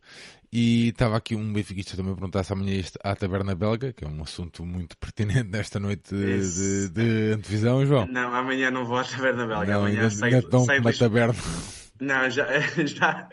[0.50, 4.02] E estava aqui um benfiquista também a perguntar se amanhã este à Taberna Belga, que
[4.02, 8.06] é um assunto muito pertinente nesta noite de, de, de antevisão, João.
[8.06, 9.72] Não, amanhã não vou à Taberna Belga.
[9.72, 11.34] Não, amanhã saio, saio uma taberna.
[12.00, 12.46] Não, já,
[12.86, 13.28] já,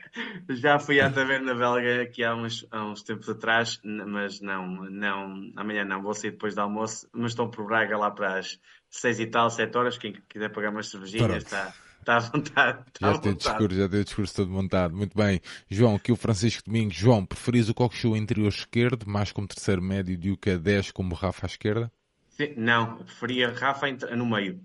[0.49, 5.51] já fui à taverna belga aqui há uns, há uns tempos atrás, mas não, não,
[5.55, 8.59] amanhã não, vou sair depois do almoço, mas estou por Braga lá para as
[8.89, 12.83] seis e tal, sete horas, quem quiser pagar umas cervejinhas está, está à vontade.
[12.87, 14.95] Está já tem o discurso, já tem o discurso todo montado.
[14.95, 15.41] Muito bem.
[15.69, 16.95] João, aqui o Francisco Domingos.
[16.95, 20.91] João, preferis o Cockchu interior esquerdo, mais como terceiro médio e o que é 10
[20.91, 21.91] como Rafa à esquerda?
[22.29, 24.61] Sim, não, preferia Rafa no meio.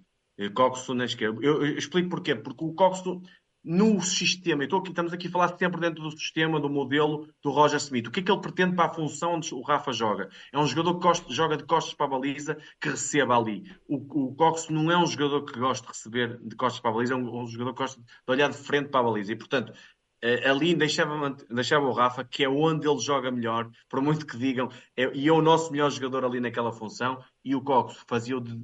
[0.49, 1.39] Coxo na esquerda.
[1.43, 2.35] Eu, eu, explico porquê.
[2.35, 3.21] Porque o Coxo
[3.63, 7.77] no sistema, aqui, estamos aqui a falar sempre dentro do sistema, do modelo do Roger
[7.79, 8.07] Smith.
[8.07, 10.31] O que é que ele pretende para a função onde o Rafa joga?
[10.53, 13.65] É um jogador que gosta, joga de costas para a baliza, que receba ali.
[13.87, 16.95] O, o Cox não é um jogador que gosta de receber de costas para a
[16.95, 19.33] baliza, é um, um jogador que gosta de olhar de frente para a baliza.
[19.33, 19.75] E, portanto,
[20.23, 24.39] eh, ali deixava, deixava o Rafa, que é onde ele joga melhor, por muito que
[24.39, 28.41] digam, é, e é o nosso melhor jogador ali naquela função, e o Cox fazia-o
[28.41, 28.59] de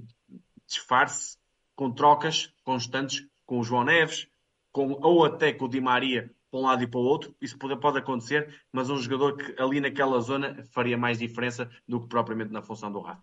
[0.67, 1.39] disfarce
[1.75, 4.29] com trocas constantes com o João Neves,
[4.77, 7.57] com, ou até com o Di Maria para um lado e para o outro, isso
[7.59, 12.09] pode, pode acontecer, mas um jogador que ali naquela zona faria mais diferença do que
[12.09, 13.23] propriamente na função do Rafa.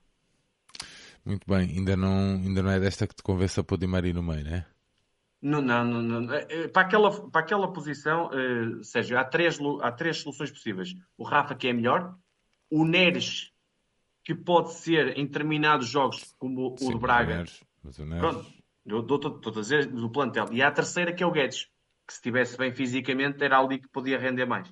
[1.24, 4.14] Muito bem, ainda não, ainda não é desta que te convence a pôr Di Maria
[4.14, 4.66] no meio, né?
[5.40, 6.34] não Não, não, não.
[6.34, 10.96] É, é, para, aquela, para aquela posição, uh, Sérgio, há três, há três soluções possíveis.
[11.16, 12.16] O Rafa, que é melhor,
[12.68, 13.52] o Neres,
[14.24, 17.36] que pode ser em determinados jogos, como Sim, o de Braga.
[17.36, 18.22] Neres, mas o Neres...
[18.22, 20.48] Pronto, estou a dizer do plantel.
[20.52, 21.66] E há a terceira, que é o Guedes,
[22.06, 24.72] que se estivesse bem fisicamente, era ali que podia render mais.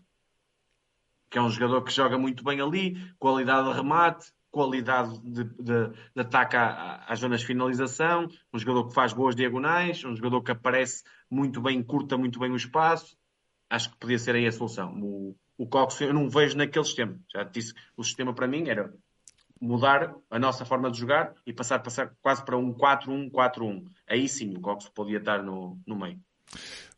[1.29, 5.87] Que é um jogador que joga muito bem ali, qualidade de remate, qualidade de, de,
[6.13, 10.51] de ataque às zonas de finalização, um jogador que faz boas diagonais, um jogador que
[10.51, 13.17] aparece muito bem, curta muito bem o espaço.
[13.69, 14.93] Acho que podia ser aí a solução.
[15.01, 17.17] O, o Cox eu não vejo naquele sistema.
[17.31, 18.93] Já disse o sistema para mim era
[19.61, 23.85] mudar a nossa forma de jogar e passar, passar quase para um 4-1-4-1.
[24.09, 26.19] Aí sim o Cox podia estar no, no meio.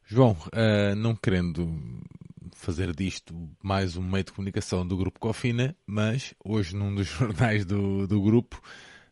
[0.05, 1.69] João, uh, não querendo
[2.55, 7.65] fazer disto mais um meio de comunicação do Grupo Cofina, mas hoje num dos jornais
[7.65, 8.61] do, do grupo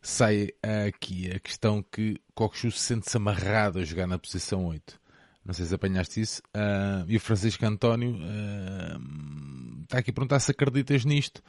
[0.00, 0.48] sai
[0.86, 5.00] aqui a questão que Coxu sente-se amarrado a jogar na posição 8.
[5.44, 6.42] Não sei se apanhaste isso.
[6.56, 11.42] Uh, e o Francisco António uh, está aqui a perguntar se acreditas nisto.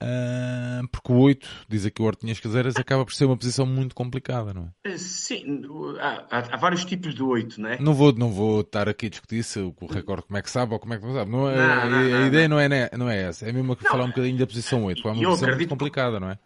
[0.00, 3.96] Uh, porque o 8, diz aqui o Hortinhas Caseiras, acaba por ser uma posição muito
[3.96, 4.90] complicada, não é?
[4.92, 5.62] Eh, sim,
[6.00, 7.80] há, há, vários tipos de 8, não é?
[7.80, 10.72] Não vou, não vou estar aqui a discutir se o recorde como é que sabe
[10.72, 11.30] ou como é que não sabe.
[11.30, 14.04] Não, é, não, a, não, a, ideia não é, não é essa, é mesmo falar
[14.04, 16.38] um bocadinho da posição 8, porque é uma posição muito complicada, não é?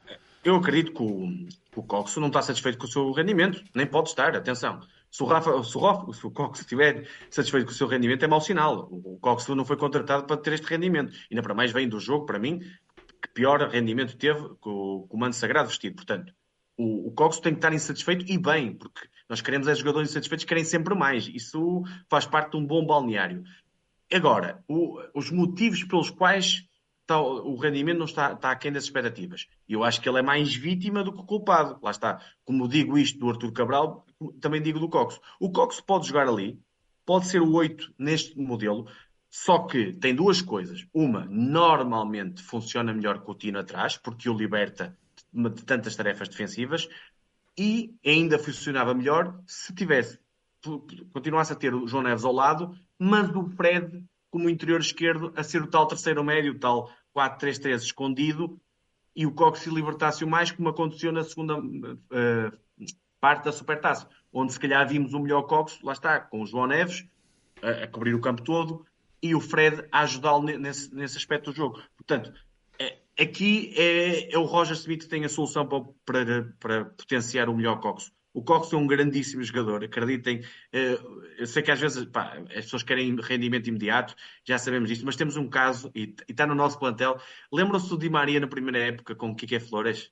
[0.43, 1.29] Eu acredito que o,
[1.77, 4.81] o Coxo não está satisfeito com o seu rendimento, nem pode estar, atenção.
[5.13, 8.25] Se o, Rafa, se o, Rafa, se o Cox estiver satisfeito com o seu rendimento,
[8.25, 8.89] é mau sinal.
[8.91, 11.13] O Cox não foi contratado para ter este rendimento.
[11.31, 12.67] Ainda para mais vem do jogo, para mim, que
[13.35, 15.97] pior rendimento teve com, o Mano Sagrado vestido.
[15.97, 16.33] Portanto,
[16.77, 20.45] o, o Cox tem que estar insatisfeito e bem, porque nós queremos é jogadores insatisfeitos
[20.45, 21.29] que querem sempre mais.
[21.29, 23.43] Isso faz parte de um bom balneário.
[24.13, 26.69] Agora, o, os motivos pelos quais
[27.01, 29.47] está, o rendimento não está, está aquém das expectativas.
[29.69, 31.79] Eu acho que ele é mais vítima do que culpado.
[31.83, 32.21] Lá está.
[32.45, 34.07] Como digo isto do Arthur Cabral,
[34.41, 35.21] também digo do Cox.
[35.41, 36.59] O Cox pode jogar ali,
[37.05, 38.87] pode ser o 8 neste modelo,
[39.35, 40.87] só que tem duas coisas.
[40.93, 44.95] Uma, normalmente funciona melhor que o Tino atrás, porque o liberta
[45.33, 46.87] de tantas tarefas defensivas,
[47.57, 50.19] e ainda funcionava melhor se tivesse,
[51.15, 55.43] continuasse a ter o João Neves ao lado, mas o Fred como interior esquerdo a
[55.43, 58.61] ser o tal terceiro médio, o tal 4-3-3 escondido,
[59.17, 62.59] e o Cox se libertasse o mais, como aconteceu na segunda uh,
[63.19, 66.67] parte da Supertaça, onde se calhar vimos o melhor Cox, lá está, com o João
[66.67, 67.07] Neves,
[67.63, 68.85] a, a cobrir o campo todo,
[69.23, 71.81] e o Fred a ajudá-lo nesse, nesse aspecto do jogo.
[71.97, 72.33] Portanto,
[72.79, 77.49] é, aqui é, é, o Roger Smith que tem a solução para, para, para potenciar
[77.49, 78.13] o melhor Cox.
[78.35, 80.43] O Cox é um grandíssimo jogador, acreditem.
[80.73, 80.99] Eh,
[81.39, 85.17] eu sei que às vezes pá, as pessoas querem rendimento imediato, já sabemos disso, mas
[85.17, 87.21] temos um caso, e, e está no nosso plantel.
[87.53, 90.11] Lembram-se do Di Maria na primeira época com o Kike Flores?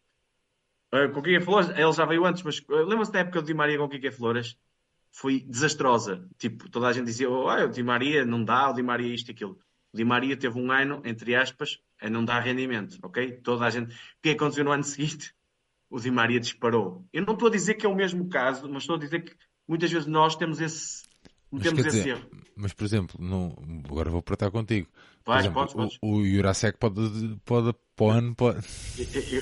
[0.93, 3.47] Uh, com o Kike Flores, ele já veio antes, mas uh, lembram-se da época do
[3.47, 4.59] Di Maria com o Kike Flores?
[5.13, 6.29] Foi desastrosa.
[6.39, 9.29] Tipo, toda a gente dizia, oh, o Di Maria não dá, o Di Maria isto
[9.29, 9.59] e aquilo.
[9.93, 13.33] O Di Maria teve um ano, entre aspas, a não dar rendimento, ok?
[13.43, 13.93] Toda a gente...
[13.93, 15.35] O que aconteceu no ano seguinte?
[15.91, 17.05] O Di Maria disparou.
[17.13, 19.35] Eu não estou a dizer que é o mesmo caso, mas estou a dizer que
[19.67, 21.03] muitas vezes nós temos esse...
[21.53, 22.31] Mas, temos esse dizer, erro.
[22.55, 24.89] mas, por exemplo, não, agora vou tratar contigo.
[25.27, 25.99] Vais, exemplo, podes, podes.
[26.01, 28.59] O, o Jurasek pode, pode, pode, pode.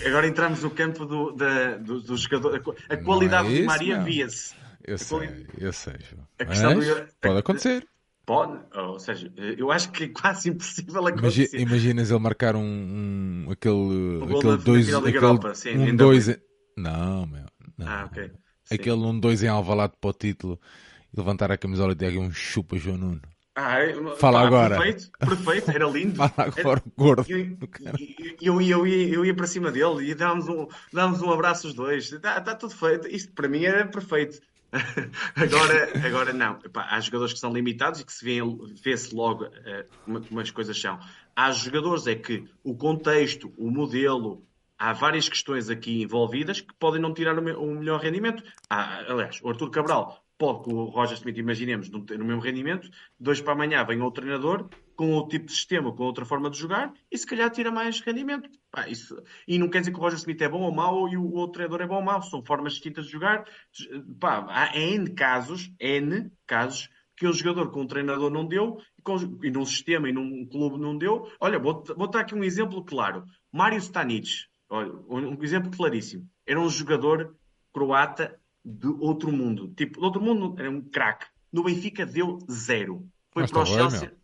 [0.07, 2.63] Agora entramos no campo do, da, do, do jogador.
[2.89, 4.55] A qualidade é isso, do Di Maria via-se.
[4.85, 5.95] Eu sei, eu sei.
[6.39, 7.09] A questão Mas, do...
[7.21, 7.89] Pode acontecer.
[8.25, 11.49] Pode, ou seja, eu acho que é quase impossível acontecer.
[11.55, 16.29] Imagina, imaginas ele marcar um, um aquele, um aquele dois, aquele, Europa, sim, um dois,
[16.29, 16.37] em...
[16.77, 17.89] não, meu, não.
[17.89, 18.31] Ah, ok.
[18.71, 20.61] Aquele um dois em Alvalade para o título
[21.11, 23.23] e levantar a camisola e ter um chupa João Nuno.
[23.57, 23.79] Ah,
[24.19, 24.77] Fala pá, agora.
[24.77, 26.15] Perfeito, perfeito, era lindo.
[26.29, 26.93] Fala agora, era...
[26.97, 27.27] gordo.
[27.29, 27.57] Eu,
[28.41, 31.75] eu, eu, ia, eu ia para cima dele e dávamos um, dávamos um abraço os
[31.75, 32.13] dois.
[32.13, 33.09] Está tá tudo feito.
[33.09, 34.39] Isto para mim era perfeito.
[35.35, 36.59] agora, agora não.
[36.65, 38.25] Epá, há jogadores que são limitados e que se
[38.83, 40.99] vê-se logo uh, como, as coisas são.
[41.35, 44.45] Há jogadores é que o contexto, o modelo,
[44.79, 48.43] há várias questões aqui envolvidas que podem não tirar o, me, o melhor rendimento.
[48.69, 52.89] Há, aliás, o Arthur Cabral pode, com o Roger Smith, imaginemos, no, no mesmo rendimento,
[53.19, 56.59] dois para amanhã vem outro treinador com outro tipo de sistema, com outra forma de
[56.59, 58.51] jogar, e se calhar tira mais rendimento.
[58.69, 59.17] Pá, isso...
[59.47, 61.53] E não quer dizer que o Roger Smith é bom ou mau e o outro
[61.53, 63.45] treinador é bom ou mau, são formas distintas de jogar.
[64.19, 69.03] Pá, há N casos, N casos, que o jogador com o treinador não deu, e,
[69.03, 71.31] com, e num sistema e num clube não deu.
[71.39, 73.25] Olha, vou, vou dar aqui um exemplo claro.
[73.53, 74.29] Mário Stanic,
[74.69, 76.29] olha, um exemplo claríssimo.
[76.45, 77.37] Era um jogador
[77.73, 79.73] croata de outro mundo.
[79.77, 81.27] Tipo, de outro mundo era um craque.
[81.53, 83.09] No Benfica deu zero.
[83.31, 84.19] Foi mas para o Chelsea.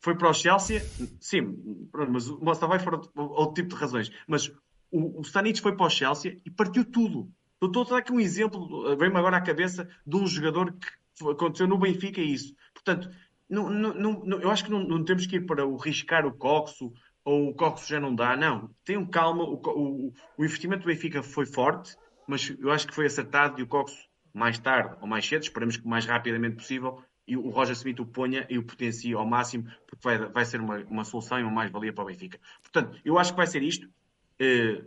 [0.00, 0.82] Foi para o Chelsea,
[1.20, 4.10] sim, mas o Mostavai foi outro tipo de razões.
[4.26, 4.48] Mas
[4.90, 7.30] o, o Stanic foi para o Chelsea e partiu tudo.
[7.62, 11.68] Estou a dar aqui um exemplo, vem-me agora à cabeça de um jogador que aconteceu
[11.68, 12.54] no Benfica isso.
[12.72, 13.10] Portanto,
[13.48, 13.94] não, não,
[14.24, 16.92] não, eu acho que não, temos que ir para o riscar o Coxo
[17.22, 18.34] ou o Cox já não dá.
[18.36, 19.44] Não, tenham calma.
[19.44, 21.94] O, o, o, investimento do Benfica foi forte,
[22.26, 23.92] mas eu acho que foi acertado e o Cox
[24.32, 28.00] mais tarde ou mais cedo, esperemos que o mais rapidamente possível, e o Roger Smith
[28.00, 31.44] o ponha e o potencie ao máximo, porque vai, vai ser uma, uma solução e
[31.44, 32.40] uma mais-valia para o Benfica.
[32.60, 33.86] Portanto, eu acho que vai ser isto.
[34.40, 34.84] Uh,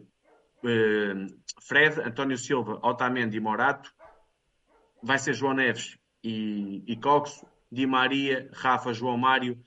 [0.67, 1.27] uh,
[1.61, 3.93] Fred, António Silva, Otamendi e Morato.
[5.01, 7.45] Vai ser João Neves e, e Cox.
[7.71, 9.57] Di Maria, Rafa, João Mário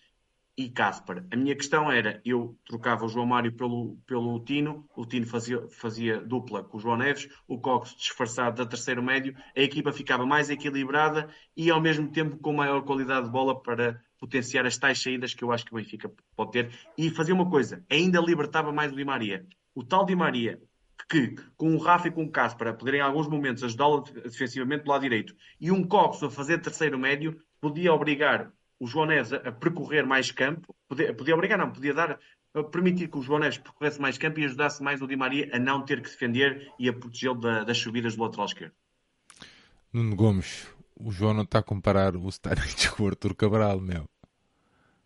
[0.57, 1.24] e Casper.
[1.30, 5.68] A minha questão era, eu trocava o João Mário pelo, pelo Tino, o Tino fazia,
[5.68, 10.24] fazia dupla com o João Neves, o Cox disfarçado da terceiro médio, a equipa ficava
[10.24, 15.02] mais equilibrada e ao mesmo tempo com maior qualidade de bola para potenciar as tais
[15.02, 16.70] saídas que eu acho que o Benfica pode ter.
[16.96, 19.46] E fazia uma coisa, ainda libertava mais o Di Maria.
[19.74, 20.59] O tal Di Maria,
[21.07, 24.84] que com o Rafa e com o Casper a poderem em alguns momentos ajudá-lo defensivamente
[24.84, 29.33] do lado direito, e um Cox a fazer terceiro médio, podia obrigar o João Neves
[29.33, 32.18] a percorrer mais campo, podia, podia obrigar, não, podia dar,
[32.70, 35.59] permitir que o João Neves percorresse mais campo e ajudasse mais o Di Maria a
[35.59, 38.74] não ter que defender e a protegê-lo da, das subidas do lateral esquerdo.
[39.93, 44.09] Nuno Gomes, o João não está a comparar o Stanic com o Arthur Cabral, meu.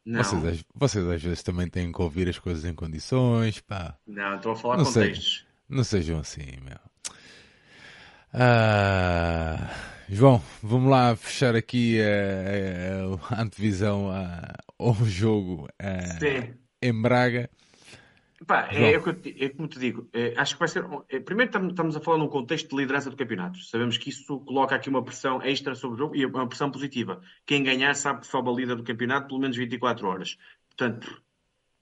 [0.05, 0.25] Não.
[0.25, 3.97] Vocês, vocês às vezes também têm que ouvir as coisas em condições, pá.
[4.07, 5.47] Não, estou a falar não contextos.
[5.47, 6.79] Sei, não sejam assim, meu.
[8.33, 9.71] Ah,
[10.13, 14.11] João, vamos lá fechar aqui a, a, a antevisão
[14.77, 15.69] ao jogo
[16.83, 17.49] em Braga.
[18.45, 20.85] Pá, é, é, é, como te digo, é, acho que vai ser.
[21.25, 23.61] Primeiro, estamos a falar num contexto de liderança do campeonato.
[23.61, 27.21] Sabemos que isso coloca aqui uma pressão extra sobre o jogo e uma pressão positiva.
[27.47, 30.37] Quem ganhar sabe que sobe a líder do campeonato pelo menos 24 horas.
[30.71, 31.23] Portanto,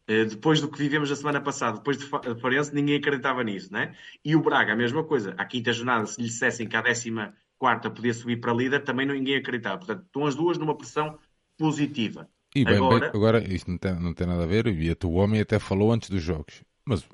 [0.06, 3.96] eh, depois do que vivemos a semana passada, depois de Farense, ninguém acreditava nisso, né?
[4.22, 5.34] E o Braga, a mesma coisa.
[5.38, 9.06] À quinta jornada, se lhe dissessem que a décima quarta podia subir para líder, também
[9.06, 9.78] ninguém acreditava.
[9.78, 11.18] Portanto, estão as duas numa pressão
[11.56, 12.28] positiva.
[12.54, 15.12] E bem, agora, bem, agora isto não tem, não tem nada a ver, e o
[15.12, 16.62] homem até falou antes dos jogos.
[16.84, 17.06] Mas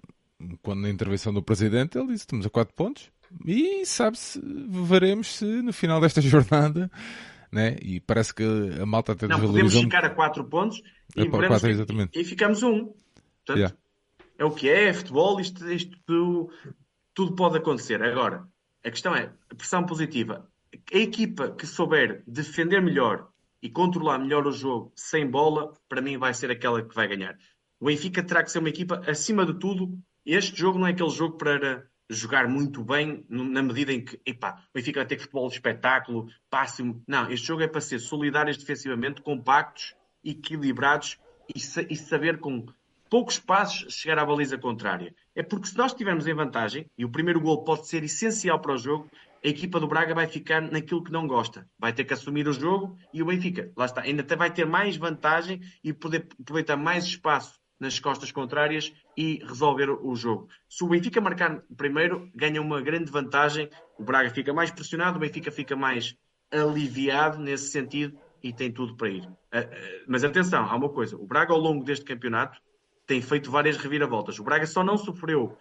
[0.63, 3.11] quando na intervenção do presidente, ele disse: estamos a quatro pontos
[3.45, 6.91] e sabe-se, veremos se no final desta jornada
[7.55, 7.77] né?
[7.81, 10.83] E parece que a malta até Não, podemos ficar a 4 pontos
[11.17, 12.19] e, é, quatro, exatamente.
[12.19, 12.71] e ficamos a 1.
[12.71, 12.85] Um.
[12.87, 13.77] Portanto, yeah.
[14.37, 16.51] é o que é, é futebol, isto, isto tudo,
[17.15, 18.03] tudo pode acontecer.
[18.03, 18.45] Agora,
[18.85, 20.49] a questão é, a pressão positiva.
[20.93, 23.29] A equipa que souber defender melhor
[23.63, 27.37] e controlar melhor o jogo sem bola, para mim vai ser aquela que vai ganhar.
[27.81, 31.11] O Benfica terá que ser uma equipa, acima de tudo, este jogo não é aquele
[31.11, 35.49] jogo para jogar muito bem na medida em que, epá, o Benfica vai ter futebol
[35.49, 41.19] de espetáculo, passe Não, este jogo é para ser solidários defensivamente, compactos, equilibrados
[41.55, 42.67] e saber com
[43.15, 45.15] poucos passos chegar à baliza contrária.
[45.37, 48.75] É porque se nós estivermos em vantagem, e o primeiro gol pode ser essencial para
[48.75, 49.09] o jogo,
[49.45, 51.65] a equipa do Braga vai ficar naquilo que não gosta.
[51.79, 54.97] Vai ter que assumir o jogo e o Benfica, lá está, ainda vai ter mais
[54.97, 60.49] vantagem e poder aproveitar mais espaço nas costas contrárias e resolver o jogo.
[60.69, 65.21] Se o Benfica marcar primeiro, ganha uma grande vantagem, o Braga fica mais pressionado, o
[65.21, 66.17] Benfica fica mais
[66.51, 69.29] aliviado nesse sentido e tem tudo para ir.
[69.53, 72.61] Ah, ah, mas atenção, há uma coisa: o Braga, ao longo deste campeonato,
[73.07, 74.39] tem feito várias reviravoltas.
[74.39, 75.57] O Braga só não sofreu,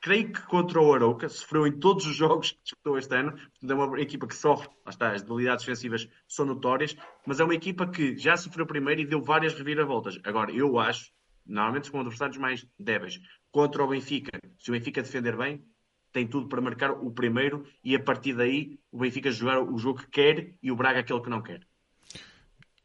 [0.00, 3.38] creio que contra o Arouca, sofreu em todos os jogos que disputou este ano.
[3.62, 7.54] É uma equipa que sofre, lá está, as debilidades defensivas são notórias, mas é uma
[7.54, 10.18] equipa que já sofreu primeiro e deu várias reviravoltas.
[10.24, 11.10] Agora, eu acho
[11.46, 13.20] Normalmente são adversários mais débeis.
[13.52, 15.64] Contra o Benfica, se o Benfica defender bem,
[16.12, 20.00] tem tudo para marcar o primeiro e a partir daí o Benfica jogar o jogo
[20.00, 21.60] que quer e o Braga aquele que não quer.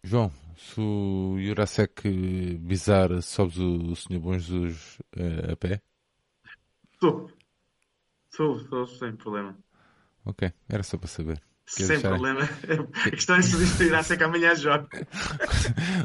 [0.04, 4.20] João, se o Jurasek bizar, sobes o, o Sr.
[4.20, 5.82] Bom Jesus uh, a pé?
[7.00, 7.30] Sou.
[8.30, 9.58] Sou, sem problema.
[10.26, 11.42] Ok, era só para saber.
[11.66, 12.10] Sem deixar...
[12.10, 12.42] problema.
[13.06, 14.88] A questão é se o irá ser que amanhã joga.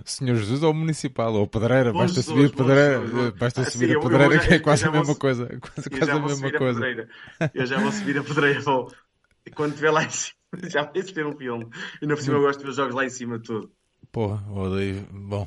[0.04, 3.00] Senhor Jesus ou Municipal, ou Pedreira, bons basta subir, pedreira,
[3.32, 5.46] basta ah, subir sim, a Pedreira, que é quase a mesma vou, coisa.
[5.58, 7.08] Quase, quase a mesma coisa.
[7.40, 8.92] A eu já vou subir a Pedreira, vou.
[9.54, 10.36] Quando estiver lá em cima,
[10.70, 11.64] já vai ser um filme.
[11.64, 13.72] E ainda por cima eu gosto de ver jogos lá em cima tudo.
[14.12, 15.06] Porra, odeio.
[15.10, 15.46] Bom,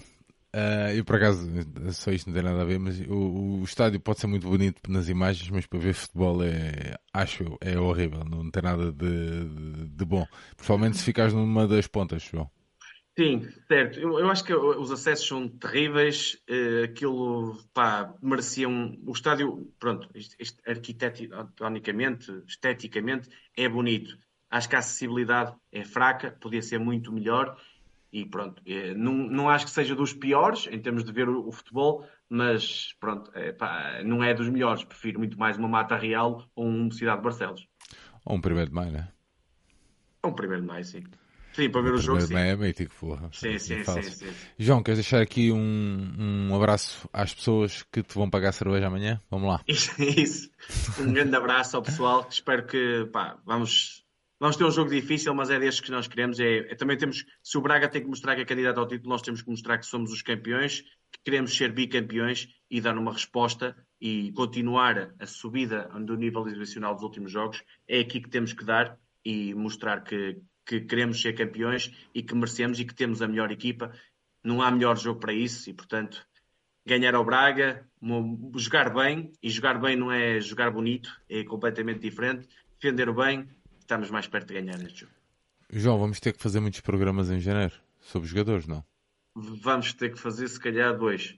[0.51, 1.47] Uh, eu por acaso,
[1.91, 4.81] só isto não tem nada a ver, mas o, o, estádio pode ser muito bonito
[4.91, 9.45] nas imagens, mas para ver futebol é, acho eu, é horrível, não tem nada de,
[9.45, 10.25] de, de bom.
[10.55, 12.49] Principalmente se ficares numa das pontas, João.
[13.15, 13.99] Sim, certo.
[13.99, 16.35] Eu, eu, acho que os acessos são terríveis.
[16.49, 18.99] Uh, aquilo, pá, merecia um.
[19.05, 20.09] O estádio, pronto,
[20.65, 24.17] arquitetonicamente, esteticamente, é bonito.
[24.49, 27.55] Acho que a acessibilidade é fraca, podia ser muito melhor
[28.11, 31.47] e pronto, é, não, não acho que seja dos piores em termos de ver o,
[31.47, 34.83] o futebol, mas pronto, é, pá, não é dos melhores.
[34.83, 37.67] Prefiro muito mais uma Mata Real ou uma Cidade de Barcelos.
[38.25, 39.07] Ou um 1 de Maio, né?
[40.23, 41.03] Ou um 1 de Maio, sim.
[41.53, 42.21] Sim, para ver o, o jogo.
[42.21, 42.35] Sim.
[42.35, 43.29] É mítico, porra.
[43.33, 48.15] Sim, sim, sim, sim, João, queres deixar aqui um, um abraço às pessoas que te
[48.15, 49.19] vão pagar cerveja amanhã?
[49.29, 49.61] Vamos lá.
[49.67, 50.49] Isso, isso.
[50.99, 52.27] Um grande abraço ao pessoal.
[52.29, 53.98] Espero que, pá, vamos
[54.39, 56.39] Vamos ter um jogo difícil, mas é destes que nós queremos.
[56.39, 59.09] É, é, também temos, se o Braga tem que mostrar que é candidato ao título,
[59.09, 60.81] nós temos que mostrar que somos os campeões,
[61.11, 66.93] que queremos ser bicampeões e dar uma resposta e continuar a subida do nível exibicional
[66.93, 67.61] dos últimos jogos.
[67.85, 72.33] É aqui que temos que dar e mostrar que, que queremos ser campeões e que
[72.33, 73.91] merecemos e que temos a melhor equipa.
[74.41, 76.25] Não há melhor jogo para isso e, portanto,
[76.85, 77.85] ganhar ao Braga,
[78.55, 82.47] jogar bem, e jogar bem não é jogar bonito, é completamente diferente.
[82.79, 83.49] Defender bem,
[83.89, 85.13] estamos mais perto de ganhar neste jogo.
[85.71, 88.85] João, vamos ter que fazer muitos programas em janeiro sobre jogadores, não?
[89.35, 91.35] Vamos ter que fazer, se calhar, dois.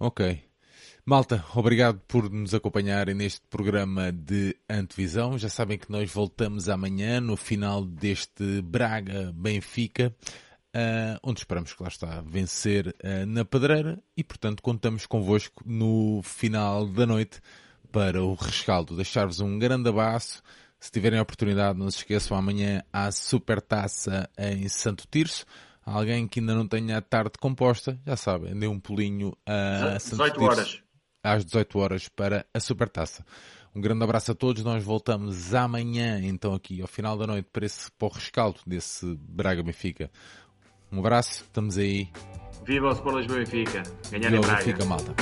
[0.00, 0.42] Ok.
[1.04, 5.38] Malta, obrigado por nos acompanharem neste programa de antevisão.
[5.38, 10.14] Já sabem que nós voltamos amanhã no final deste Braga-Benfica,
[10.74, 16.22] uh, onde esperamos que lá está vencer uh, na pedreira e, portanto, contamos convosco no
[16.22, 17.40] final da noite
[17.92, 18.96] para o rescaldo.
[18.96, 20.42] Deixar-vos um grande abraço.
[20.78, 25.44] Se tiverem a oportunidade, não se esqueçam, amanhã há super taça em Santo Tirso.
[25.84, 30.42] Alguém que ainda não tenha a tarde composta, já sabem, dê um pulinho a 18
[30.42, 30.82] horas.
[31.22, 33.24] às 18 horas para a super taça.
[33.74, 34.64] Um grande abraço a todos.
[34.64, 39.62] Nós voltamos amanhã, então, aqui ao final da noite, para esse pó rescaldo desse Braga
[39.62, 40.10] Benfica.
[40.90, 42.08] Um abraço, estamos aí.
[42.64, 43.82] Viva o Sport Lisboa Benfica.
[44.10, 44.64] Ganhar Viva em Braga.
[44.64, 45.14] Benfica, malta.